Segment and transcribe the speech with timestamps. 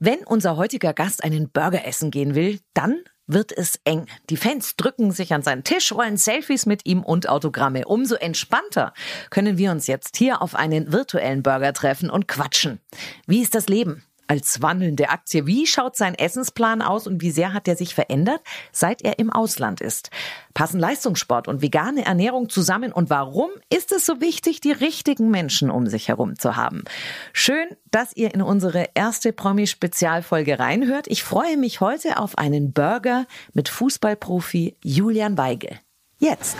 [0.00, 4.06] Wenn unser heutiger Gast einen Burger essen gehen will, dann wird es eng.
[4.30, 7.84] Die Fans drücken sich an seinen Tisch, wollen Selfies mit ihm und Autogramme.
[7.84, 8.94] Umso entspannter
[9.30, 12.78] können wir uns jetzt hier auf einen virtuellen Burger treffen und quatschen.
[13.26, 14.04] Wie ist das Leben?
[14.28, 15.46] Als wandelnde Aktie.
[15.46, 18.40] Wie schaut sein Essensplan aus und wie sehr hat er sich verändert,
[18.72, 20.10] seit er im Ausland ist?
[20.54, 25.70] Passen Leistungssport und vegane Ernährung zusammen und warum ist es so wichtig, die richtigen Menschen
[25.70, 26.84] um sich herum zu haben?
[27.32, 31.06] Schön, dass ihr in unsere erste Promi-Spezialfolge reinhört.
[31.08, 35.78] Ich freue mich heute auf einen Burger mit Fußballprofi Julian Weigel.
[36.18, 36.56] Jetzt.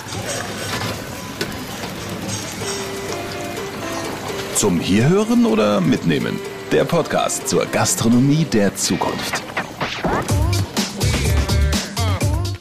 [4.55, 6.39] Zum Hierhören oder Mitnehmen?
[6.72, 9.42] Der Podcast zur Gastronomie der Zukunft.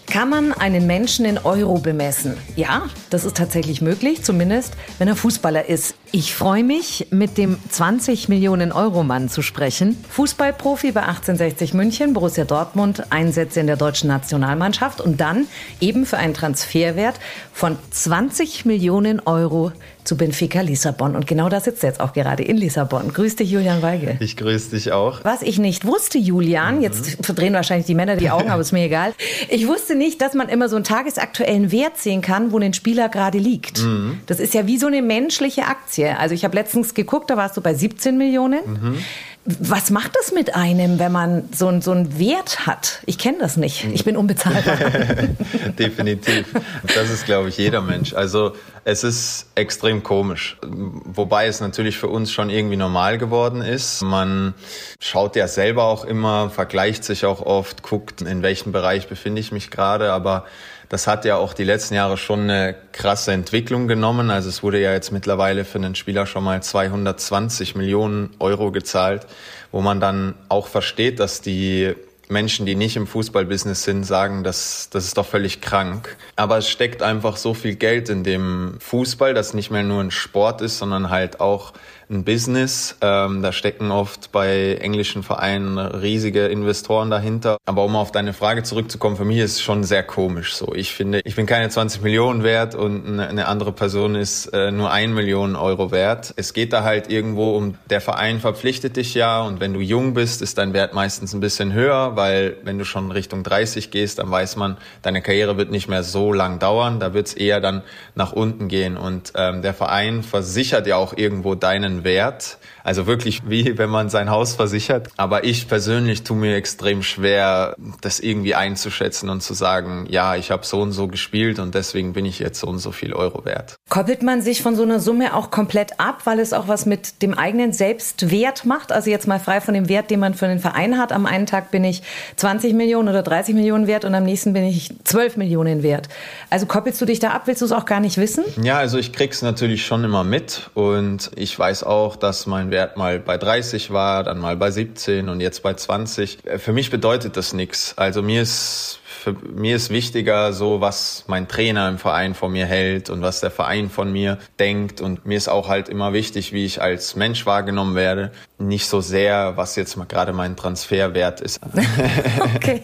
[0.06, 2.38] Kann man einen Menschen in Euro bemessen?
[2.56, 5.96] Ja, das ist tatsächlich möglich, zumindest wenn er Fußballer ist.
[6.14, 9.98] Ich freue mich, mit dem 20 Millionen Euro Mann zu sprechen.
[10.10, 15.48] Fußballprofi bei 1860 München, Borussia Dortmund, Einsätze in der deutschen Nationalmannschaft und dann
[15.82, 17.20] eben für einen Transferwert
[17.52, 19.74] von 20 Millionen Euro
[20.08, 21.16] zu Benfica Lissabon.
[21.16, 23.12] Und genau da sitzt er jetzt auch gerade in Lissabon.
[23.14, 24.16] Grüß dich, Julian Weige.
[24.22, 25.20] Ich grüße dich auch.
[25.24, 26.82] Was ich nicht wusste, Julian, mhm.
[26.82, 29.14] jetzt verdrehen wahrscheinlich die Männer die Augen, aber ist mir egal.
[29.50, 33.10] Ich wusste nicht, dass man immer so einen tagesaktuellen Wert sehen kann, wo ein Spieler
[33.10, 33.84] gerade liegt.
[33.84, 34.20] Mhm.
[34.28, 35.66] Das ist ja wie so eine menschliche
[35.98, 36.18] Aktie.
[36.18, 38.60] Also ich habe letztens geguckt, da warst du bei 17 Millionen.
[38.66, 38.98] Mhm.
[39.46, 43.00] Was macht das mit einem, wenn man so, so einen Wert hat?
[43.06, 43.86] Ich kenne das nicht.
[43.94, 44.76] Ich bin unbezahlbar.
[45.80, 46.48] Definitiv.
[46.94, 48.14] Das ist, glaube ich, jeder Mensch.
[48.14, 50.58] Also es ist extrem komisch.
[50.62, 54.02] Wobei es natürlich für uns schon irgendwie normal geworden ist.
[54.02, 54.54] Man
[55.00, 59.54] schaut ja selber auch immer, vergleicht sich auch oft, guckt, in welchem Bereich befinde ich
[59.54, 60.12] mich gerade.
[60.12, 60.44] Aber
[60.90, 64.30] das hat ja auch die letzten Jahre schon eine krasse Entwicklung genommen.
[64.30, 69.28] Also es wurde ja jetzt mittlerweile für einen Spieler schon mal 220 Millionen Euro gezahlt,
[69.72, 71.94] wo man dann auch versteht, dass die
[72.30, 76.18] Menschen, die nicht im Fußballbusiness sind, sagen, das, das ist doch völlig krank.
[76.36, 80.12] Aber es steckt einfach so viel Geld in dem Fußball, das nicht mehr nur ein
[80.12, 81.74] Sport ist, sondern halt auch
[82.10, 82.96] ein Business.
[83.02, 87.58] Ähm, da stecken oft bei englischen Vereinen riesige Investoren dahinter.
[87.66, 90.74] Aber um auf deine Frage zurückzukommen, für mich ist es schon sehr komisch so.
[90.74, 94.92] Ich finde, ich bin keine 20 Millionen wert und eine andere Person ist äh, nur
[94.92, 96.34] ein Million Euro wert.
[96.38, 100.14] Es geht da halt irgendwo um, der Verein verpflichtet dich ja und wenn du jung
[100.14, 104.20] bist, ist dein Wert meistens ein bisschen höher, weil wenn du schon Richtung 30 gehst,
[104.20, 107.00] dann weiß man, deine Karriere wird nicht mehr so lang dauern.
[107.00, 107.84] Da wird es eher dann
[108.16, 112.58] nach unten gehen und ähm, der Verein versichert ja auch irgendwo deinen Wert.
[112.88, 115.10] Also wirklich wie wenn man sein Haus versichert.
[115.18, 120.52] Aber ich persönlich tue mir extrem schwer, das irgendwie einzuschätzen und zu sagen, ja, ich
[120.52, 123.44] habe so und so gespielt und deswegen bin ich jetzt so und so viel Euro
[123.44, 123.76] wert.
[123.90, 127.22] Koppelt man sich von so einer Summe auch komplett ab, weil es auch was mit
[127.22, 128.94] dem eigenen Selbstwert macht?
[128.94, 131.12] Also jetzt mal frei von dem Wert, den man für den Verein hat.
[131.12, 132.04] Am einen Tag bin ich
[132.38, 136.08] 20 Millionen oder 30 Millionen wert und am nächsten bin ich 12 Millionen wert.
[136.50, 137.48] Also koppelst du dich da ab?
[137.48, 138.46] Willst du es auch gar nicht wissen?
[138.64, 142.77] Ja, also ich krieg's natürlich schon immer mit und ich weiß auch, dass mein Wert
[142.96, 146.40] mal bei 30 war, dann mal bei 17 und jetzt bei 20.
[146.58, 147.98] Für mich bedeutet das nichts.
[147.98, 152.66] Also mir ist für mir ist wichtiger so, was mein Trainer im Verein von mir
[152.66, 155.02] hält und was der Verein von mir denkt.
[155.02, 158.32] Und mir ist auch halt immer wichtig, wie ich als Mensch wahrgenommen werde.
[158.58, 161.60] Nicht so sehr, was jetzt mal gerade mein Transferwert ist.
[162.56, 162.84] okay.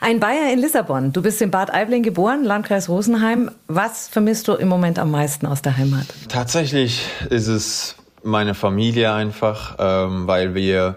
[0.00, 1.12] Ein Bayer in Lissabon.
[1.12, 3.50] Du bist in Bad Aibling geboren, Landkreis Rosenheim.
[3.66, 6.06] Was vermisst du im Moment am meisten aus der Heimat?
[6.28, 7.96] Tatsächlich ist es
[8.28, 10.96] meine Familie einfach, ähm, weil wir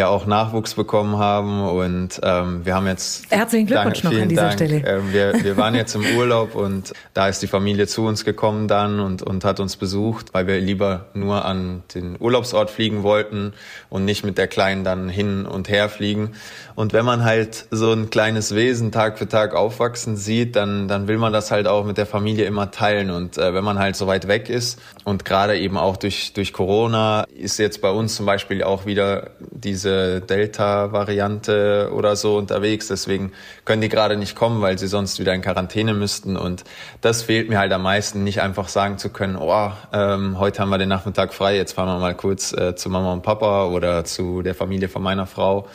[0.00, 4.28] ja auch Nachwuchs bekommen haben und ähm, wir haben jetzt herzlichen Glückwunsch Dank, noch an
[4.28, 4.54] dieser Dank.
[4.54, 4.82] Stelle.
[4.86, 8.66] Ähm, wir, wir waren jetzt im Urlaub und da ist die Familie zu uns gekommen
[8.66, 13.52] dann und und hat uns besucht, weil wir lieber nur an den Urlaubsort fliegen wollten
[13.90, 16.32] und nicht mit der Kleinen dann hin und her fliegen.
[16.74, 21.08] Und wenn man halt so ein kleines Wesen Tag für Tag aufwachsen sieht, dann dann
[21.08, 23.96] will man das halt auch mit der Familie immer teilen und äh, wenn man halt
[23.96, 28.16] so weit weg ist und gerade eben auch durch durch Corona ist jetzt bei uns
[28.16, 32.88] zum Beispiel auch wieder diese diese Delta-Variante oder so unterwegs.
[32.88, 33.32] Deswegen
[33.64, 36.36] können die gerade nicht kommen, weil sie sonst wieder in Quarantäne müssten.
[36.36, 36.64] Und
[37.00, 40.70] das fehlt mir halt am meisten, nicht einfach sagen zu können, oh, ähm, heute haben
[40.70, 44.04] wir den Nachmittag frei, jetzt fahren wir mal kurz äh, zu Mama und Papa oder
[44.04, 45.68] zu der Familie von meiner Frau.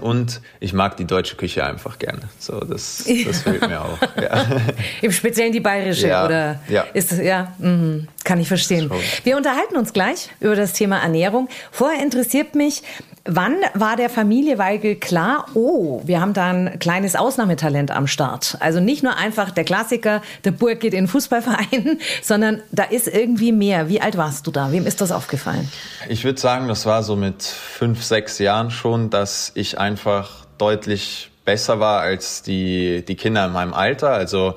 [0.00, 2.22] Und ich mag die deutsche Küche einfach gerne.
[2.38, 3.98] So, das, das fehlt mir auch.
[4.20, 4.44] Ja.
[5.02, 6.60] Im Speziellen die bayerische, ja, oder?
[6.68, 6.82] Ja.
[6.94, 7.54] Ist ja.
[7.58, 8.08] Mhm.
[8.24, 8.88] Kann ich verstehen.
[8.88, 8.98] Schon.
[9.22, 11.48] Wir unterhalten uns gleich über das Thema Ernährung.
[11.70, 12.82] Vorher interessiert mich,
[13.24, 18.56] wann war der Familie Weigel klar, oh, wir haben da ein kleines Ausnahmetalent am Start.
[18.60, 23.08] Also nicht nur einfach der Klassiker, der Burg geht in den Fußballverein, sondern da ist
[23.08, 23.88] irgendwie mehr.
[23.88, 24.72] Wie alt warst du da?
[24.72, 25.70] Wem ist das aufgefallen?
[26.08, 31.30] Ich würde sagen, das war so mit fünf, sechs Jahren schon, dass ich einfach deutlich
[31.44, 34.10] besser war als die, die Kinder in meinem Alter.
[34.10, 34.54] Also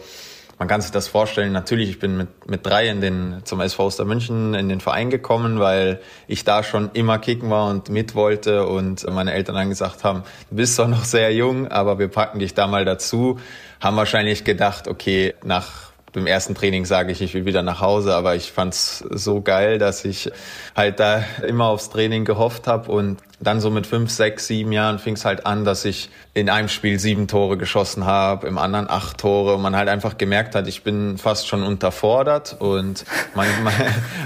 [0.59, 3.85] man kann sich das vorstellen, natürlich, ich bin mit, mit drei in den, zum SV
[3.85, 8.15] Oster München in den Verein gekommen, weil ich da schon immer kicken war und mit
[8.15, 8.65] wollte.
[8.65, 12.39] Und meine Eltern dann gesagt haben, du bist doch noch sehr jung, aber wir packen
[12.39, 13.39] dich da mal dazu.
[13.79, 18.15] Haben wahrscheinlich gedacht, okay, nach dem ersten Training sage ich, ich will wieder nach Hause,
[18.15, 20.31] aber ich fand's so geil, dass ich
[20.75, 24.97] halt da immer aufs Training gehofft habe und dann so mit fünf, sechs, sieben Jahren
[24.97, 28.89] fing es halt an, dass ich in einem Spiel sieben Tore geschossen habe, im anderen
[28.89, 33.05] acht Tore und man halt einfach gemerkt hat, ich bin fast schon unterfordert und
[33.35, 33.49] mein,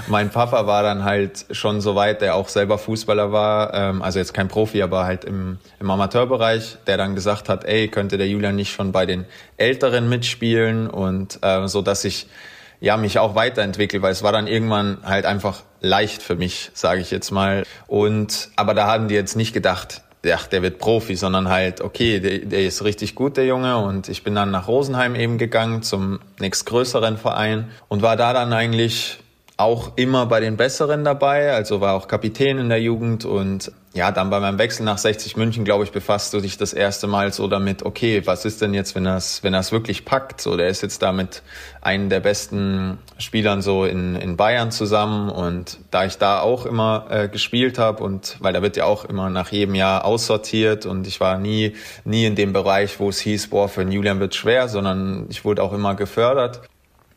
[0.06, 4.18] mein, Papa war dann halt schon so weit, der auch selber Fußballer war, ähm, also
[4.18, 8.28] jetzt kein Profi, aber halt im, im Amateurbereich, der dann gesagt hat, ey, könnte der
[8.28, 9.26] Julian nicht schon bei den
[9.58, 12.28] Älteren mitspielen und äh, so, dass ich
[12.80, 17.00] ja mich auch weiterentwickelt, weil es war dann irgendwann halt einfach leicht für mich, sage
[17.00, 17.64] ich jetzt mal.
[17.86, 22.20] Und aber da haben die jetzt nicht gedacht, ja, der wird Profi, sondern halt, okay,
[22.20, 23.76] der, der ist richtig gut, der Junge.
[23.78, 28.52] Und ich bin dann nach Rosenheim eben gegangen zum nächstgrößeren Verein und war da dann
[28.52, 29.18] eigentlich
[29.56, 34.10] auch immer bei den Besseren dabei, also war auch Kapitän in der Jugend und ja,
[34.10, 37.30] dann bei meinem Wechsel nach 60 München, glaube ich, befasst du dich das erste Mal
[37.32, 40.40] so damit, okay, was ist denn jetzt, wenn das, wenn das wirklich packt?
[40.40, 41.42] So, der ist jetzt da mit
[41.82, 45.28] einem der besten Spielern so in, in Bayern zusammen.
[45.28, 49.04] Und da ich da auch immer äh, gespielt habe und weil da wird ja auch
[49.04, 50.86] immer nach jedem Jahr aussortiert.
[50.86, 54.34] Und ich war nie, nie in dem Bereich, wo es hieß, boah, für Julian wird
[54.34, 56.62] schwer, sondern ich wurde auch immer gefördert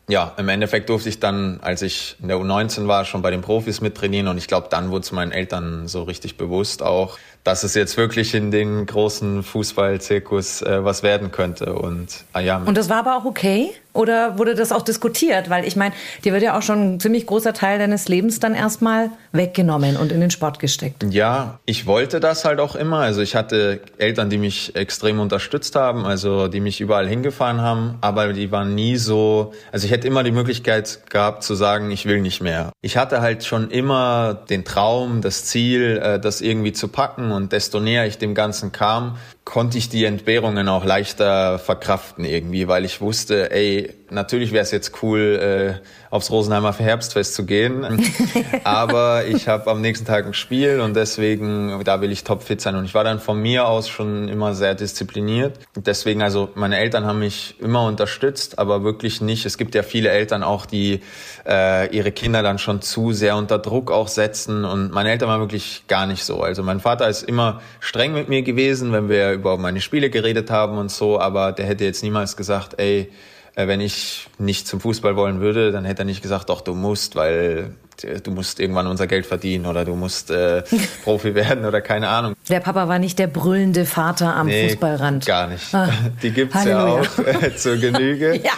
[0.08, 3.40] ja, im Endeffekt durfte ich dann, als ich in der U19 war, schon bei den
[3.40, 7.64] Profis mittrainieren und ich glaube, dann wurde es meinen Eltern so richtig bewusst auch, dass
[7.64, 11.74] es jetzt wirklich in den großen Fußballzirkus äh, was werden könnte.
[11.74, 12.58] Und, ah ja.
[12.58, 13.72] und das war aber auch okay?
[13.96, 15.50] Oder wurde das auch diskutiert?
[15.50, 15.94] Weil ich meine,
[16.24, 20.12] dir wird ja auch schon ein ziemlich großer Teil deines Lebens dann erstmal weggenommen und
[20.12, 21.04] in den Sport gesteckt.
[21.10, 23.00] Ja, ich wollte das halt auch immer.
[23.00, 27.96] Also ich hatte Eltern, die mich extrem unterstützt haben, also die mich überall hingefahren haben,
[28.00, 32.06] aber die waren nie so, also ich hätte immer die Möglichkeit gehabt zu sagen, ich
[32.06, 32.72] will nicht mehr.
[32.82, 37.52] Ich hatte halt schon immer den Traum, das Ziel, äh, das irgendwie zu packen und
[37.52, 39.16] desto näher ich dem Ganzen kam,
[39.46, 44.70] konnte ich die Entbehrungen auch leichter verkraften irgendwie, weil ich wusste, ey, natürlich wäre es
[44.70, 47.84] jetzt cool, äh, aufs Rosenheimer Herbstfest zu gehen,
[48.64, 52.76] aber ich habe am nächsten Tag ein Spiel und deswegen, da will ich topfit sein.
[52.76, 55.58] Und ich war dann von mir aus schon immer sehr diszipliniert.
[55.74, 59.46] Deswegen, also meine Eltern haben mich immer unterstützt, aber wirklich nicht.
[59.46, 61.00] Es gibt ja viele Eltern auch, die
[61.46, 64.64] äh, ihre Kinder dann schon zu sehr unter Druck auch setzen.
[64.64, 66.42] Und meine Eltern waren wirklich gar nicht so.
[66.42, 70.50] Also mein Vater ist immer streng mit mir gewesen, wenn wir über meine Spiele geredet
[70.50, 73.10] haben und so, aber der hätte jetzt niemals gesagt, ey,
[73.56, 77.16] wenn ich nicht zum Fußball wollen würde, dann hätte er nicht gesagt, doch, du musst,
[77.16, 77.74] weil
[78.04, 80.62] du musst irgendwann unser Geld verdienen oder du musst äh,
[81.04, 82.34] Profi werden oder keine Ahnung.
[82.48, 85.26] Der Papa war nicht der brüllende Vater am nee, Fußballrand.
[85.26, 85.74] Gar nicht.
[85.74, 85.88] Ah,
[86.22, 86.86] Die gibt's Halleluja.
[86.86, 88.40] ja auch äh, zur Genüge.
[88.42, 88.52] ja.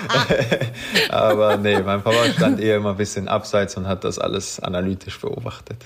[1.08, 5.20] Aber nee, mein Papa stand eher immer ein bisschen abseits und hat das alles analytisch
[5.20, 5.76] beobachtet.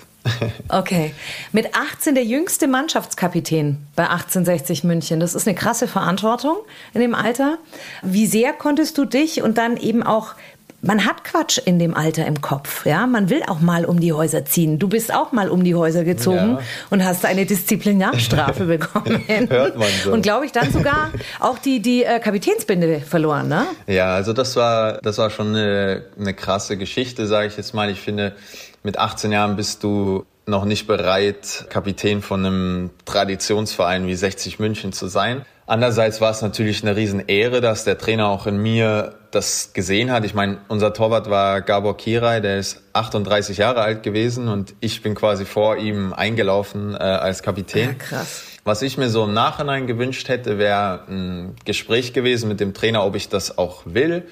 [0.69, 1.13] okay.
[1.51, 5.19] Mit 18 der jüngste Mannschaftskapitän bei 1860 München.
[5.19, 6.59] Das ist eine krasse Verantwortung
[6.95, 7.59] in dem Alter.
[8.03, 10.35] Wie sehr konntest du dich und dann eben auch
[10.82, 13.06] man hat Quatsch in dem Alter im Kopf, ja.
[13.06, 14.81] Man will auch mal um die Häuser ziehen.
[14.81, 16.61] Du bist auch mal um die Häuser gezogen ja.
[16.90, 19.23] und hast eine Disziplinarstrafe bekommen.
[19.49, 20.12] Hört man so.
[20.12, 23.67] Und glaube ich dann sogar auch die, die äh, Kapitänsbinde verloren, ne?
[23.86, 27.89] Ja, also das war, das war schon eine, eine krasse Geschichte, sage ich jetzt mal.
[27.89, 28.34] Ich finde,
[28.82, 34.93] mit 18 Jahren bist du noch nicht bereit, Kapitän von einem Traditionsverein wie 60 München
[34.93, 35.43] zu sein.
[35.67, 40.24] Andererseits war es natürlich eine Riesenehre, dass der Trainer auch in mir das gesehen hat.
[40.24, 45.03] Ich meine, unser Torwart war Gabor Kirai, der ist 38 Jahre alt gewesen und ich
[45.03, 47.89] bin quasi vor ihm eingelaufen äh, als Kapitän.
[47.89, 48.44] Ja, krass.
[48.65, 53.05] Was ich mir so im Nachhinein gewünscht hätte, wäre ein Gespräch gewesen mit dem Trainer,
[53.05, 54.24] ob ich das auch will.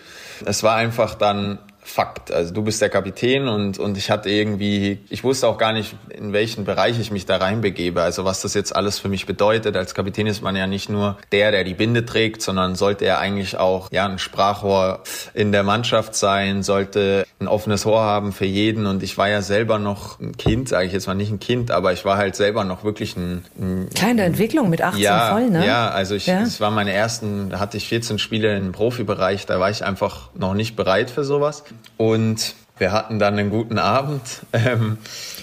[0.45, 1.59] Es war einfach dann
[1.91, 2.31] Fakt.
[2.31, 5.97] Also du bist der Kapitän und, und ich hatte irgendwie, ich wusste auch gar nicht,
[6.11, 8.01] in welchen Bereich ich mich da reinbegebe.
[8.01, 9.77] Also was das jetzt alles für mich bedeutet.
[9.77, 13.19] Als Kapitän ist man ja nicht nur der, der die Binde trägt, sondern sollte er
[13.19, 15.03] eigentlich auch ja ein Sprachrohr
[15.35, 18.87] in der Mannschaft sein, sollte ein offenes Ohr haben für jeden.
[18.87, 21.73] Und ich war ja selber noch ein Kind, sage ich jetzt mal nicht ein Kind,
[21.73, 25.51] aber ich war halt selber noch wirklich ein, ein kleine Entwicklung mit 18 ja, voll,
[25.51, 25.67] ne?
[25.67, 26.41] Ja, also ich, ja.
[26.41, 30.29] das war meine ersten, da hatte ich 14 Spiele im Profibereich, da war ich einfach
[30.35, 31.65] noch nicht bereit für sowas.
[31.97, 34.23] Und Wir hatten dann einen guten Abend,
[34.55, 34.97] ähm,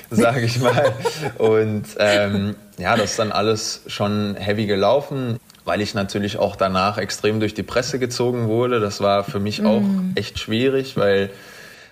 [0.09, 0.93] sage ich mal.
[1.37, 6.97] Und ähm, ja, das ist dann alles schon heavy gelaufen, weil ich natürlich auch danach
[6.97, 8.79] extrem durch die Presse gezogen wurde.
[8.79, 10.13] Das war für mich auch mm.
[10.15, 11.29] echt schwierig, weil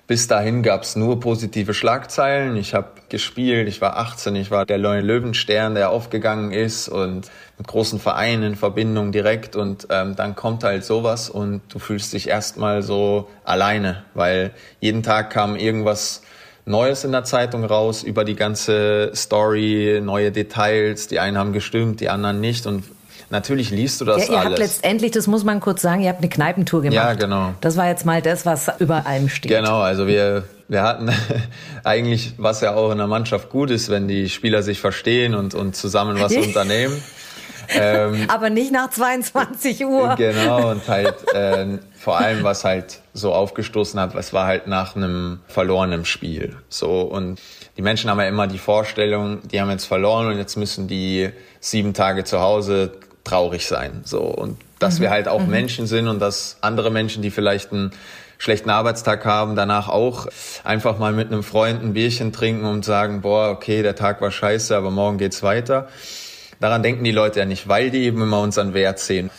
[0.08, 2.56] bis dahin gab es nur positive Schlagzeilen.
[2.58, 7.32] Ich habe gespielt, ich war 18, ich war der neue Löwenstern, der aufgegangen ist und
[7.58, 9.56] mit großen Vereinen in Verbindung direkt.
[9.56, 15.02] Und ähm, dann kommt halt sowas und du fühlst dich erstmal so alleine, weil jeden
[15.02, 16.22] Tag kam irgendwas
[16.68, 21.08] Neues in der Zeitung raus über die ganze Story, neue Details.
[21.08, 22.66] Die einen haben gestimmt, die anderen nicht.
[22.66, 22.84] Und
[23.30, 24.50] Natürlich liest du das ja, ihr alles.
[24.52, 26.96] Habt letztendlich, das muss man kurz sagen, ihr habt eine Kneipentour gemacht.
[26.96, 27.54] Ja, genau.
[27.62, 29.52] Das war jetzt mal das, was über allem steht.
[29.52, 31.10] Genau, also wir, wir hatten
[31.84, 35.56] eigentlich, was ja auch in der Mannschaft gut ist, wenn die Spieler sich verstehen und,
[35.56, 37.02] und zusammen was unternehmen.
[37.70, 40.16] Ähm, Aber nicht nach 22 Uhr.
[40.18, 44.96] Genau, und halt äh, vor allem, was halt so aufgestoßen hat, es war halt nach
[44.96, 46.56] einem verlorenen Spiel.
[46.70, 47.40] So und
[47.78, 51.32] die Menschen haben ja immer die Vorstellung, die haben jetzt verloren und jetzt müssen die
[51.60, 52.92] sieben Tage zu Hause
[53.26, 54.02] traurig sein.
[54.06, 55.04] So und dass mhm.
[55.04, 55.50] wir halt auch mhm.
[55.50, 57.92] Menschen sind und dass andere Menschen, die vielleicht einen
[58.38, 60.28] schlechten Arbeitstag haben, danach auch
[60.64, 64.32] einfach mal mit einem Freund ein Bierchen trinken und sagen, boah, okay, der Tag war
[64.32, 65.90] scheiße, aber morgen geht's weiter.
[66.60, 69.30] Daran denken die Leute ja nicht, weil die eben immer unseren Wert sehen.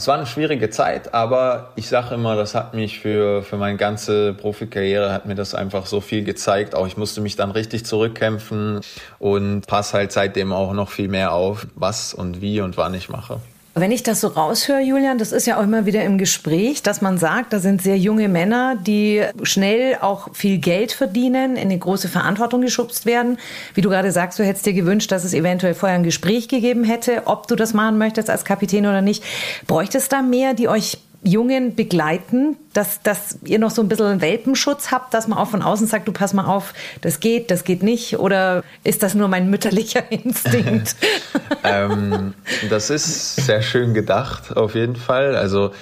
[0.00, 3.76] Es war eine schwierige Zeit, aber ich sage immer, das hat mich für, für meine
[3.76, 6.74] ganze Profikarriere, hat mir das einfach so viel gezeigt.
[6.74, 8.80] Auch ich musste mich dann richtig zurückkämpfen
[9.18, 13.10] und passe halt seitdem auch noch viel mehr auf, was und wie und wann ich
[13.10, 13.40] mache.
[13.80, 17.00] Wenn ich das so raushöre, Julian, das ist ja auch immer wieder im Gespräch, dass
[17.00, 21.78] man sagt, da sind sehr junge Männer, die schnell auch viel Geld verdienen, in eine
[21.78, 23.38] große Verantwortung geschubst werden.
[23.72, 26.84] Wie du gerade sagst, du hättest dir gewünscht, dass es eventuell vorher ein Gespräch gegeben
[26.84, 29.24] hätte, ob du das machen möchtest als Kapitän oder nicht.
[29.66, 34.90] Bräuchtest da mehr, die euch Jungen begleiten, dass, dass ihr noch so ein bisschen Welpenschutz
[34.90, 36.72] habt, dass man auch von außen sagt, du pass mal auf,
[37.02, 38.18] das geht, das geht nicht?
[38.18, 40.96] Oder ist das nur mein mütterlicher Instinkt?
[41.64, 42.34] ähm,
[42.70, 45.36] das ist sehr schön gedacht, auf jeden Fall.
[45.36, 45.72] Also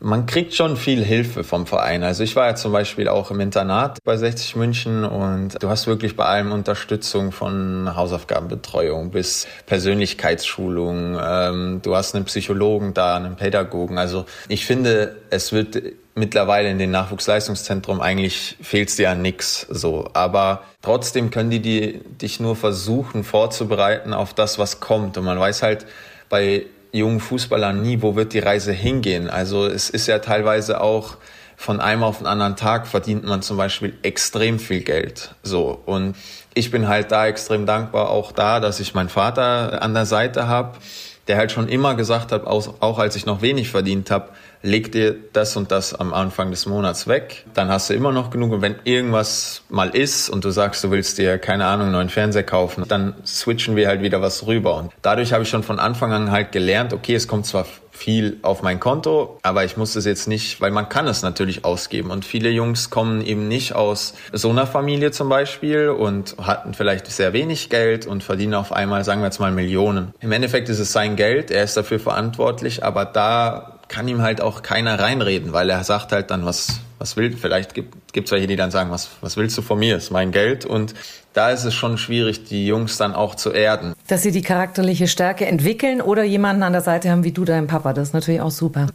[0.00, 2.02] man kriegt schon viel Hilfe vom Verein.
[2.02, 5.86] Also ich war ja zum Beispiel auch im Internat bei 60 München und du hast
[5.86, 11.18] wirklich bei allem Unterstützung von Hausaufgabenbetreuung bis Persönlichkeitsschulung.
[11.20, 13.98] Ähm, du hast einen Psychologen da, einen Pädagogen.
[13.98, 15.82] Also ich finde, es wird
[16.14, 20.10] mittlerweile in den Nachwuchsleistungszentrum eigentlich fehlt's dir an nix so.
[20.12, 25.16] Aber trotzdem können die, die dich nur versuchen vorzubereiten auf das, was kommt.
[25.16, 25.86] Und man weiß halt
[26.28, 29.28] bei jungen Fußballern nie, wo wird die Reise hingehen.
[29.28, 31.16] Also es ist ja teilweise auch
[31.56, 35.34] von einem auf den anderen Tag verdient man zum Beispiel extrem viel Geld.
[35.42, 36.14] So und
[36.54, 40.46] ich bin halt da extrem dankbar auch da, dass ich meinen Vater an der Seite
[40.46, 40.78] habe,
[41.26, 44.30] der halt schon immer gesagt hat, auch als ich noch wenig verdient habe,
[44.62, 48.30] leg dir das und das am Anfang des Monats weg, dann hast du immer noch
[48.30, 48.52] genug.
[48.52, 52.08] Und wenn irgendwas mal ist und du sagst, du willst dir, keine Ahnung, einen neuen
[52.08, 54.76] Fernseher kaufen, dann switchen wir halt wieder was rüber.
[54.76, 57.66] Und dadurch habe ich schon von Anfang an halt gelernt, okay, es kommt zwar
[57.98, 61.64] viel auf mein Konto, aber ich muss es jetzt nicht, weil man kann es natürlich
[61.64, 62.10] ausgeben.
[62.10, 67.08] Und viele Jungs kommen eben nicht aus so einer Familie zum Beispiel und hatten vielleicht
[67.08, 70.14] sehr wenig Geld und verdienen auf einmal, sagen wir jetzt mal, Millionen.
[70.20, 74.40] Im Endeffekt ist es sein Geld, er ist dafür verantwortlich, aber da kann ihm halt
[74.40, 78.46] auch keiner reinreden, weil er sagt halt dann, was, was will, vielleicht gibt es welche,
[78.46, 80.94] die dann sagen, was, was willst du von mir, ist mein Geld und
[81.32, 83.94] da ist es schon schwierig, die Jungs dann auch zu erden.
[84.08, 87.66] Dass sie die charakterliche Stärke entwickeln oder jemanden an der Seite haben wie du, dein
[87.66, 88.88] Papa, das ist natürlich auch super.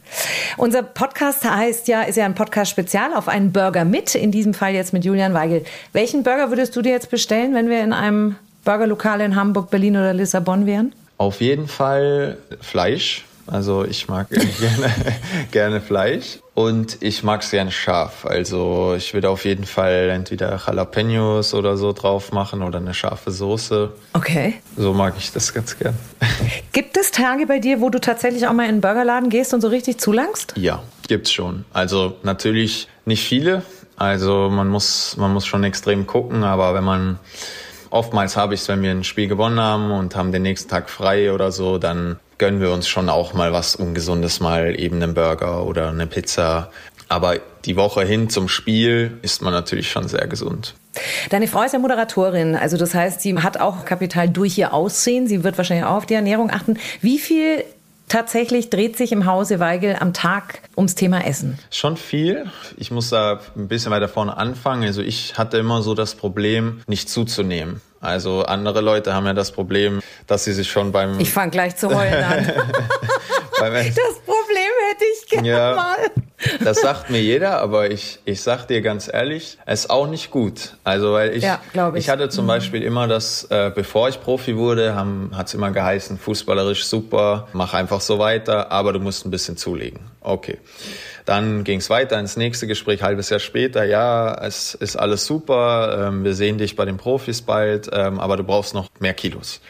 [0.56, 4.54] Unser Podcast heißt ja, ist ja ein Podcast spezial auf einen Burger mit, in diesem
[4.54, 5.64] Fall jetzt mit Julian Weigel.
[5.92, 9.96] Welchen Burger würdest du dir jetzt bestellen, wenn wir in einem Burgerlokal in Hamburg, Berlin
[9.96, 10.94] oder Lissabon wären?
[11.16, 14.92] Auf jeden Fall Fleisch also ich mag gerne,
[15.50, 18.24] gerne Fleisch und ich mag es gerne scharf.
[18.24, 23.30] Also ich würde auf jeden Fall entweder Jalapenos oder so drauf machen oder eine scharfe
[23.30, 23.92] Soße.
[24.12, 24.54] Okay.
[24.76, 25.94] So mag ich das ganz gern.
[26.72, 29.60] Gibt es Tage bei dir, wo du tatsächlich auch mal in einen Burgerladen gehst und
[29.60, 30.54] so richtig zulangst?
[30.56, 31.64] Ja, gibt's schon.
[31.72, 33.62] Also natürlich nicht viele.
[33.96, 37.18] Also man muss, man muss schon extrem gucken, aber wenn man
[37.90, 40.90] oftmals habe ich es, wenn wir ein Spiel gewonnen haben und haben den nächsten Tag
[40.90, 45.14] frei oder so, dann gönnen wir uns schon auch mal was Ungesundes, mal eben einen
[45.14, 46.70] Burger oder eine Pizza.
[47.08, 50.74] Aber die Woche hin zum Spiel ist man natürlich schon sehr gesund.
[51.30, 55.26] Deine Frau ist ja Moderatorin, also das heißt, sie hat auch Kapital durch ihr Aussehen.
[55.26, 56.78] Sie wird wahrscheinlich auch auf die Ernährung achten.
[57.00, 57.64] Wie viel
[58.08, 61.58] tatsächlich dreht sich im Hause Weigel am Tag ums Thema Essen?
[61.70, 62.50] Schon viel.
[62.76, 64.84] Ich muss da ein bisschen weiter vorne anfangen.
[64.84, 67.80] Also ich hatte immer so das Problem, nicht zuzunehmen.
[68.00, 71.18] Also andere Leute haben ja das Problem, dass sie sich schon beim...
[71.20, 72.46] Ich fange gleich zu heulen an.
[73.58, 75.74] das Problem hätte ich gerne ja.
[75.74, 75.96] mal.
[76.64, 80.30] Das sagt mir jeder, aber ich, ich sag dir ganz ehrlich, es ist auch nicht
[80.30, 80.76] gut.
[80.84, 81.94] Also, weil ich, ja, ich.
[81.94, 82.48] ich hatte zum mhm.
[82.48, 87.74] Beispiel immer das, äh, bevor ich Profi wurde, hat es immer geheißen, fußballerisch super, mach
[87.74, 90.00] einfach so weiter, aber du musst ein bisschen zulegen.
[90.20, 90.58] Okay.
[91.24, 93.84] Dann ging es weiter ins nächste Gespräch, halbes Jahr später.
[93.84, 98.36] Ja, es ist alles super, ähm, wir sehen dich bei den Profis bald, ähm, aber
[98.36, 99.60] du brauchst noch mehr Kilos.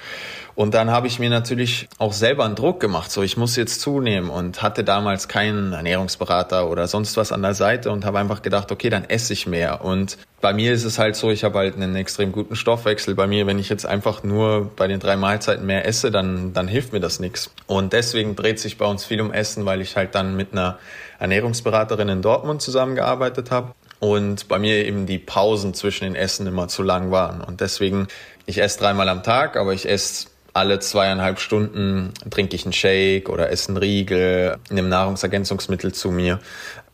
[0.55, 3.81] Und dann habe ich mir natürlich auch selber einen Druck gemacht, so ich muss jetzt
[3.81, 8.41] zunehmen und hatte damals keinen Ernährungsberater oder sonst was an der Seite und habe einfach
[8.41, 9.85] gedacht, okay, dann esse ich mehr.
[9.85, 13.15] Und bei mir ist es halt so, ich habe halt einen extrem guten Stoffwechsel.
[13.17, 16.69] Bei mir, wenn ich jetzt einfach nur bei den drei Mahlzeiten mehr esse, dann, dann
[16.69, 17.51] hilft mir das nichts.
[17.67, 20.79] Und deswegen dreht sich bei uns viel um Essen, weil ich halt dann mit einer
[21.19, 26.69] Ernährungsberaterin in Dortmund zusammengearbeitet habe und bei mir eben die Pausen zwischen den Essen immer
[26.69, 27.41] zu lang waren.
[27.41, 28.07] Und deswegen,
[28.47, 33.29] ich esse dreimal am Tag, aber ich esse alle zweieinhalb Stunden trinke ich einen Shake
[33.29, 36.39] oder esse einen Riegel, nehme Nahrungsergänzungsmittel zu mir.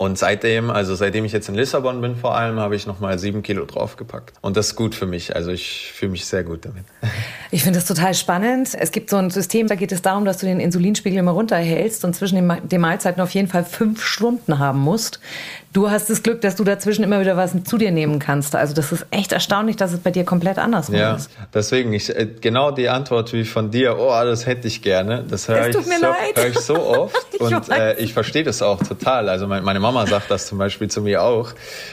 [0.00, 3.42] Und seitdem, also seitdem ich jetzt in Lissabon bin vor allem, habe ich nochmal sieben
[3.42, 4.33] Kilo draufgepackt.
[4.40, 5.37] Und das ist gut für mich.
[5.37, 6.85] Also ich fühle mich sehr gut damit.
[7.52, 8.76] Ich finde das total spannend.
[8.78, 12.04] Es gibt so ein System, da geht es darum, dass du den Insulinspiegel immer runterhältst
[12.04, 15.19] und zwischen den Mahlzeiten auf jeden Fall fünf Stunden haben musst.
[15.73, 18.54] Du hast das Glück, dass du dazwischen immer wieder was zu dir nehmen kannst.
[18.54, 21.30] Also das ist echt erstaunlich, dass es bei dir komplett anders ja, ist.
[21.52, 25.25] Deswegen, ich, äh, genau die Antwort wie von dir, oh, das hätte ich gerne.
[25.28, 27.40] Das höre ich, so, hör ich so oft.
[27.40, 29.28] und äh, ich verstehe das auch total.
[29.28, 31.52] Also meine Mama sagt das zum Beispiel zu mir auch.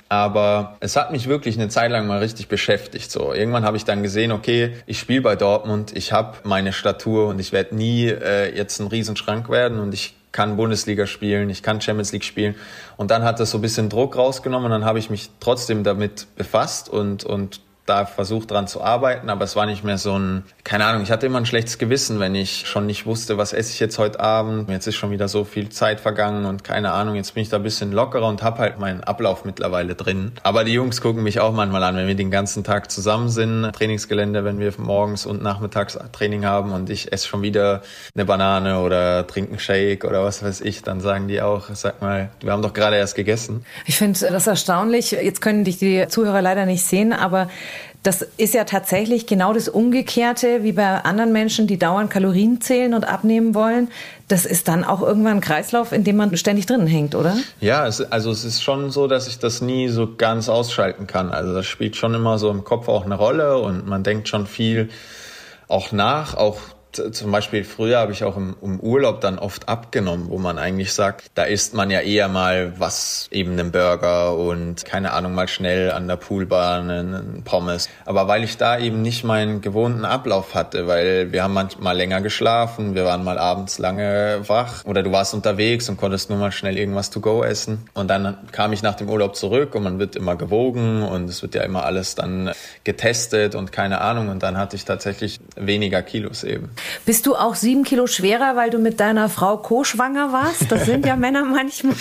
[0.10, 3.12] Aber es hat mich wirklich eine Zeit lang mal richtig beschäftigt.
[3.12, 7.27] So Irgendwann habe ich dann gesehen, okay, ich spiele bei Dortmund, ich habe meine Statur
[7.27, 11.63] und ich werde nie äh, jetzt ein Riesenschrank werden und ich kann Bundesliga spielen, ich
[11.63, 12.56] kann Champions League spielen.
[12.96, 15.84] Und dann hat das so ein bisschen Druck rausgenommen und dann habe ich mich trotzdem
[15.84, 20.17] damit befasst und, und da versucht dran zu arbeiten, aber es war nicht mehr so
[20.17, 23.53] ein, keine Ahnung, ich hatte immer ein schlechtes Gewissen, wenn ich schon nicht wusste, was
[23.53, 24.70] esse ich jetzt heute Abend.
[24.70, 27.58] Jetzt ist schon wieder so viel Zeit vergangen und keine Ahnung, jetzt bin ich da
[27.58, 30.34] ein bisschen lockerer und habe halt meinen Ablauf mittlerweile drin.
[30.44, 33.72] Aber die Jungs gucken mich auch manchmal an, wenn wir den ganzen Tag zusammen sind,
[33.72, 37.82] Trainingsgelände, wenn wir morgens und nachmittags Training haben und ich esse schon wieder
[38.15, 42.01] eine Banane oder trinke einen Shake oder was weiß ich, dann sagen die auch, sag
[42.01, 43.65] mal, wir haben doch gerade erst gegessen.
[43.86, 45.12] Ich finde das erstaunlich.
[45.12, 47.48] Jetzt können dich die Zuhörer leider nicht sehen, aber
[48.03, 52.93] das ist ja tatsächlich genau das Umgekehrte wie bei anderen Menschen, die dauernd Kalorien zählen
[52.93, 53.89] und abnehmen wollen.
[54.27, 57.36] Das ist dann auch irgendwann ein Kreislauf, in dem man ständig drinnen hängt, oder?
[57.59, 61.31] Ja, es, also es ist schon so, dass ich das nie so ganz ausschalten kann.
[61.31, 64.48] Also das spielt schon immer so im Kopf auch eine Rolle und man denkt schon
[64.48, 64.90] viel
[65.68, 66.59] auch nach, auch
[66.92, 70.94] zum Beispiel früher habe ich auch im, im, Urlaub dann oft abgenommen, wo man eigentlich
[70.94, 75.48] sagt, da isst man ja eher mal was, eben einen Burger und keine Ahnung, mal
[75.48, 77.90] schnell an der Poolbahn einen Pommes.
[78.06, 82.22] Aber weil ich da eben nicht meinen gewohnten Ablauf hatte, weil wir haben manchmal länger
[82.22, 86.52] geschlafen, wir waren mal abends lange wach oder du warst unterwegs und konntest nur mal
[86.52, 87.88] schnell irgendwas to go essen.
[87.94, 91.42] Und dann kam ich nach dem Urlaub zurück und man wird immer gewogen und es
[91.42, 92.52] wird ja immer alles dann
[92.84, 94.30] getestet und keine Ahnung.
[94.30, 96.70] Und dann hatte ich tatsächlich weniger Kilos eben.
[97.05, 100.72] Bist du auch sieben Kilo schwerer, weil du mit deiner Frau co-schwanger warst?
[100.72, 101.96] Das sind ja Männer manchmal.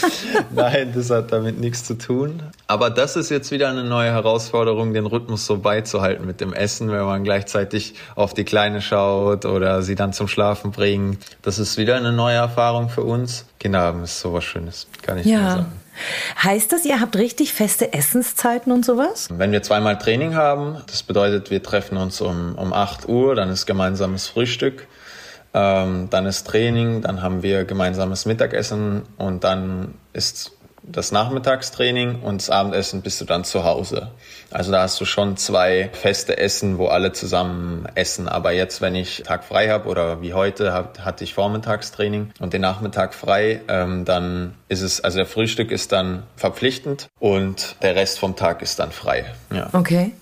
[0.54, 2.42] Nein, das hat damit nichts zu tun.
[2.66, 6.90] Aber das ist jetzt wieder eine neue Herausforderung, den Rhythmus so beizuhalten mit dem Essen,
[6.90, 11.18] wenn man gleichzeitig auf die Kleine schaut oder sie dann zum Schlafen bringt.
[11.42, 13.46] Das ist wieder eine neue Erfahrung für uns.
[13.58, 15.50] Kinder haben ist sowas Schönes, kann ich ja.
[15.50, 15.66] sagen.
[16.42, 19.28] Heißt das, ihr habt richtig feste Essenszeiten und sowas?
[19.30, 23.50] Wenn wir zweimal Training haben, das bedeutet, wir treffen uns um, um 8 Uhr, dann
[23.50, 24.87] ist gemeinsames Frühstück,
[25.54, 32.40] ähm, dann ist Training, dann haben wir gemeinsames Mittagessen und dann ist das Nachmittagstraining und
[32.42, 34.11] das Abendessen bist du dann zu Hause.
[34.50, 38.28] Also da hast du schon zwei feste Essen, wo alle zusammen essen.
[38.28, 42.52] Aber jetzt, wenn ich Tag frei habe oder wie heute hab, hatte ich Vormittagstraining und
[42.52, 47.94] den Nachmittag frei, ähm, dann ist es, also der Frühstück ist dann verpflichtend und der
[47.94, 49.24] Rest vom Tag ist dann frei.
[49.52, 49.68] Ja.
[49.72, 50.12] Okay.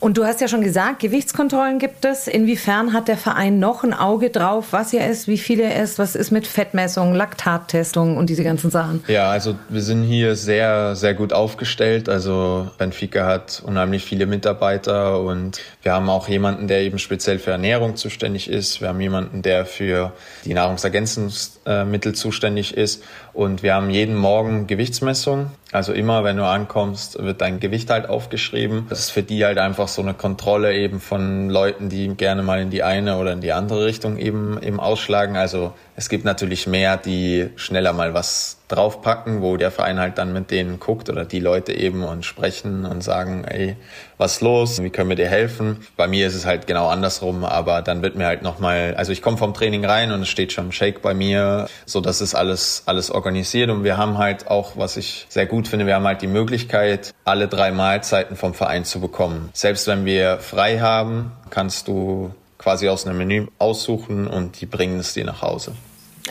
[0.00, 2.26] Und du hast ja schon gesagt, Gewichtskontrollen gibt es.
[2.26, 5.98] Inwiefern hat der Verein noch ein Auge drauf, was ihr esst, wie viel ihr esst,
[5.98, 9.04] was ist mit Fettmessung, Laktattestung und diese ganzen Sachen?
[9.06, 12.08] Ja, also wir sind hier sehr, sehr gut aufgestellt.
[12.08, 17.50] Also Benfica hat unheimlich viele Mitarbeiter und wir haben auch jemanden, der eben speziell für
[17.50, 18.80] Ernährung zuständig ist.
[18.80, 20.12] Wir haben jemanden, der für
[20.44, 23.04] die Nahrungsergänzungsmittel zuständig ist.
[23.34, 25.50] Und wir haben jeden Morgen Gewichtsmessung.
[25.72, 28.86] Also immer, wenn du ankommst, wird dein Gewicht halt aufgeschrieben.
[28.90, 32.60] Das ist für die halt einfach so eine Kontrolle eben von Leuten, die gerne mal
[32.60, 35.36] in die eine oder in die andere Richtung eben, eben ausschlagen.
[35.36, 40.34] Also es gibt natürlich mehr, die schneller mal was draufpacken, wo der Verein halt dann
[40.34, 43.76] mit denen guckt oder die Leute eben und sprechen und sagen, ey,
[44.22, 44.80] was los?
[44.82, 45.78] Wie können wir dir helfen?
[45.96, 49.20] Bei mir ist es halt genau andersrum, aber dann wird mir halt nochmal, also ich
[49.20, 52.84] komme vom Training rein und es steht schon Shake bei mir, so dass es alles,
[52.86, 56.22] alles organisiert und wir haben halt auch, was ich sehr gut finde, wir haben halt
[56.22, 59.50] die Möglichkeit, alle drei Mahlzeiten vom Verein zu bekommen.
[59.54, 65.00] Selbst wenn wir frei haben, kannst du quasi aus einem Menü aussuchen und die bringen
[65.00, 65.72] es dir nach Hause.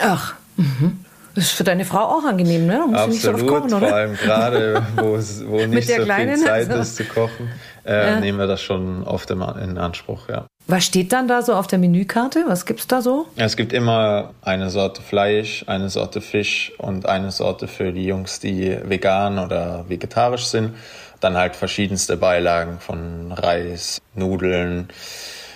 [0.00, 1.04] Ach, mhm.
[1.34, 2.84] Das ist für deine Frau auch angenehm, ne?
[2.86, 3.88] musst Absolut, du nicht so kochen, oder?
[3.88, 5.18] vor allem gerade, wo,
[5.48, 6.82] wo nicht so viel Zeit also.
[6.82, 7.50] ist zu kochen,
[7.84, 8.20] äh, ja.
[8.20, 10.46] nehmen wir das schon oft in Anspruch, ja.
[10.68, 12.44] Was steht dann da so auf der Menükarte?
[12.46, 13.26] Was gibt's da so?
[13.36, 18.38] Es gibt immer eine Sorte Fleisch, eine Sorte Fisch und eine Sorte für die Jungs,
[18.38, 20.74] die vegan oder vegetarisch sind.
[21.20, 24.88] Dann halt verschiedenste Beilagen von Reis, Nudeln,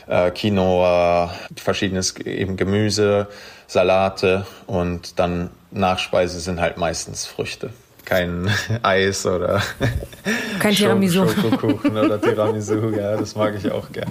[0.07, 3.29] äh, Quinoa, verschiedenes eben Gemüse,
[3.67, 7.71] Salate und dann Nachspeise sind halt meistens Früchte
[8.07, 8.49] kein
[8.83, 9.61] Eis oder
[10.59, 11.29] kein Tiramisu.
[11.29, 14.09] Schokokuchen oder Tiramisu, ja, das mag ich auch gern.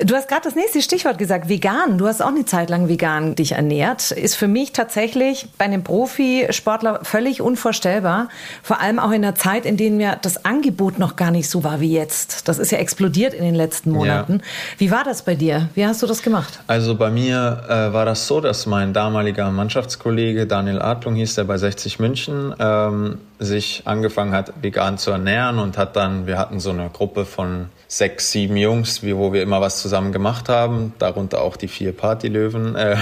[0.00, 1.98] Du hast gerade das nächste Stichwort gesagt, vegan.
[1.98, 4.10] Du hast auch eine Zeit lang vegan dich ernährt.
[4.10, 8.28] Ist für mich tatsächlich bei einem Profisportler völlig unvorstellbar.
[8.62, 11.62] Vor allem auch in einer Zeit, in der ja das Angebot noch gar nicht so
[11.62, 12.48] war wie jetzt.
[12.48, 14.38] Das ist ja explodiert in den letzten Monaten.
[14.38, 14.44] Ja.
[14.78, 15.68] Wie war das bei dir?
[15.74, 16.58] Wie hast du das gemacht?
[16.66, 21.44] Also bei mir äh, war das so, dass mein damaliger Mannschaftskollege Daniel Adlung hieß, der
[21.44, 26.38] bei 60 München München ähm, sich angefangen hat, vegan zu ernähren und hat dann, wir
[26.38, 30.48] hatten so eine Gruppe von sechs, sieben Jungs, wie, wo wir immer was zusammen gemacht
[30.48, 32.76] haben, darunter auch die vier Partylöwen.
[32.76, 32.96] Äh,